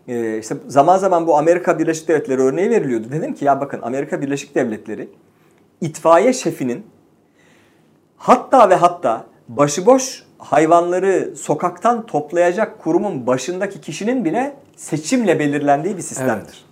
[0.09, 3.07] E, işte zaman zaman bu Amerika Birleşik Devletleri örneği veriliyordu.
[3.13, 5.09] Dedim ki ya bakın Amerika Birleşik Devletleri
[5.81, 6.87] itfaiye şefinin
[8.17, 16.35] hatta ve hatta başıboş hayvanları sokaktan toplayacak kurumun başındaki kişinin bile seçimle belirlendiği bir sistemdir.
[16.39, 16.65] Evet.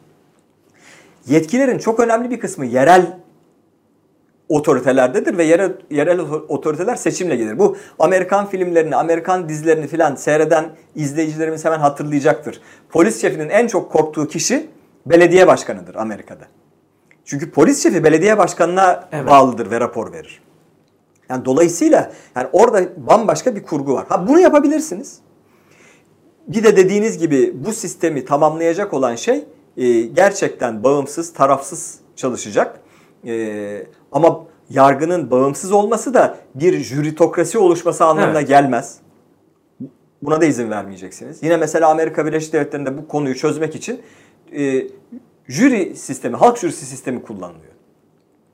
[1.27, 3.19] Yetkilerin çok önemli bir kısmı yerel
[4.49, 7.59] otoritelerdedir ve yerel, yerel otoriteler seçimle gelir.
[7.59, 10.65] Bu Amerikan filmlerini, Amerikan dizilerini filan seyreden
[10.95, 12.61] izleyicilerimiz hemen hatırlayacaktır.
[12.91, 14.71] Polis şefinin en çok korktuğu kişi
[15.07, 16.45] belediye başkanıdır Amerika'da.
[17.25, 19.27] Çünkü polis şefi belediye başkanına evet.
[19.27, 20.43] bağlıdır ve rapor verir.
[21.33, 24.07] Yani dolayısıyla yani orada bambaşka bir kurgu var.
[24.09, 25.19] Ha bunu yapabilirsiniz.
[26.47, 29.45] Bir de dediğiniz gibi bu sistemi tamamlayacak olan şey
[29.77, 32.81] e, gerçekten bağımsız, tarafsız çalışacak.
[33.27, 38.49] E, ama yargının bağımsız olması da bir jüritokrasi oluşması anlamına evet.
[38.49, 38.99] gelmez.
[40.23, 41.43] Buna da izin vermeyeceksiniz.
[41.43, 44.01] Yine mesela Amerika Birleşik Devletleri'nde bu konuyu çözmek için
[44.57, 44.87] e,
[45.49, 47.72] jüri sistemi, halk jürisi sistemi kullanılıyor.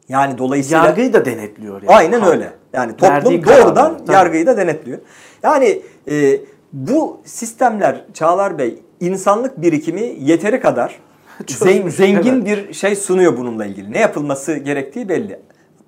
[0.09, 0.87] Yani dolayısıyla...
[0.87, 1.83] Yargıyı da denetliyor.
[1.83, 1.97] Yani.
[1.97, 2.33] Aynen halk.
[2.33, 2.53] öyle.
[2.73, 4.99] Yani toplum doğrudan kararlar, yargıyı da denetliyor.
[5.43, 6.41] Yani e,
[6.73, 10.99] bu sistemler Çağlar Bey insanlık birikimi yeteri kadar
[11.47, 12.69] Çözmüş, zengin evet.
[12.69, 13.93] bir şey sunuyor bununla ilgili.
[13.93, 15.41] Ne yapılması gerektiği belli.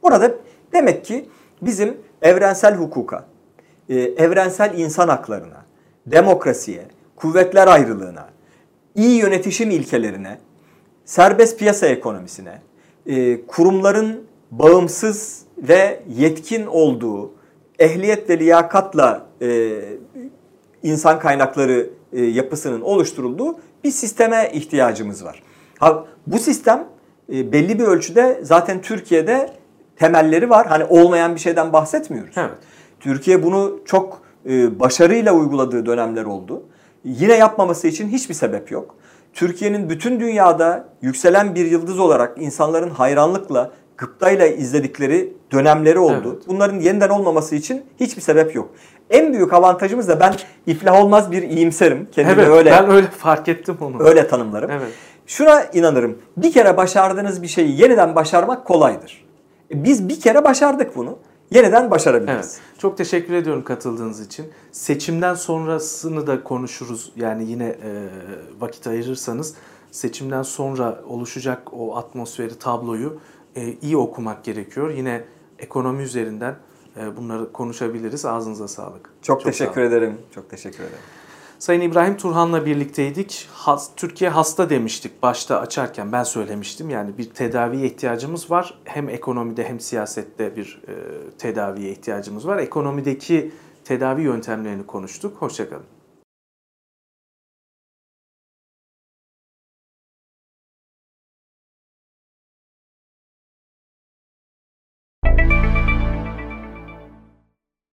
[0.02, 0.34] Burada
[0.72, 1.28] demek ki
[1.62, 3.26] bizim evrensel hukuka,
[3.88, 5.64] e, evrensel insan haklarına,
[6.06, 6.82] demokrasiye,
[7.16, 8.26] kuvvetler ayrılığına,
[8.94, 10.38] iyi yönetişim ilkelerine,
[11.04, 12.62] serbest piyasa ekonomisine,
[13.10, 17.30] e, kurumların bağımsız ve yetkin olduğu,
[17.78, 19.78] ehliyet ve liyakatla e,
[20.82, 25.42] insan kaynakları yapısının oluşturulduğu bir sisteme ihtiyacımız var.
[25.78, 26.88] Ha, bu sistem
[27.32, 29.50] e, belli bir ölçüde zaten Türkiye'de
[29.96, 30.66] temelleri var.
[30.66, 32.34] Hani olmayan bir şeyden bahsetmiyoruz.
[32.36, 32.58] Evet.
[33.00, 36.62] Türkiye bunu çok e, başarıyla uyguladığı dönemler oldu.
[37.04, 38.94] Yine yapmaması için hiçbir sebep yok.
[39.32, 46.32] Türkiye'nin bütün dünyada yükselen bir yıldız olarak insanların hayranlıkla, gıptayla izledikleri dönemleri oldu.
[46.34, 46.48] Evet.
[46.48, 48.70] Bunların yeniden olmaması için hiçbir sebep yok.
[49.10, 50.34] En büyük avantajımız da ben
[50.66, 52.08] iflah olmaz bir iyimserim.
[52.12, 54.02] Kendimi evet, öyle ben öyle fark ettim onu.
[54.02, 54.70] Öyle tanımlarım.
[54.70, 54.88] Evet.
[55.26, 56.18] Şuna inanırım.
[56.36, 59.24] Bir kere başardığınız bir şeyi yeniden başarmak kolaydır.
[59.74, 61.18] E, biz bir kere başardık bunu.
[61.50, 62.36] Yeniden başarabiliriz.
[62.36, 62.60] Evet.
[62.78, 64.46] Çok teşekkür ediyorum katıldığınız için.
[64.72, 67.12] Seçimden sonrasını da konuşuruz.
[67.16, 68.08] Yani yine e,
[68.60, 69.54] vakit ayırırsanız.
[69.90, 73.20] seçimden sonra oluşacak o atmosferi, tabloyu
[73.56, 74.90] e, iyi okumak gerekiyor.
[74.90, 75.24] Yine
[75.58, 76.56] ekonomi üzerinden
[76.96, 78.24] e, bunları konuşabiliriz.
[78.24, 79.10] Ağzınıza sağlık.
[79.22, 79.88] Çok, sağ teşekkür olun.
[79.90, 80.18] ederim.
[80.34, 81.19] Çok teşekkür ederim.
[81.60, 83.48] Sayın İbrahim Turhan'la birlikteydik.
[83.52, 86.90] Has, Türkiye hasta demiştik başta açarken ben söylemiştim.
[86.90, 88.80] Yani bir tedaviye ihtiyacımız var.
[88.84, 90.94] Hem ekonomide hem siyasette bir e,
[91.38, 92.58] tedaviye ihtiyacımız var.
[92.58, 93.52] Ekonomideki
[93.84, 95.36] tedavi yöntemlerini konuştuk.
[95.36, 95.99] Hoşçakalın.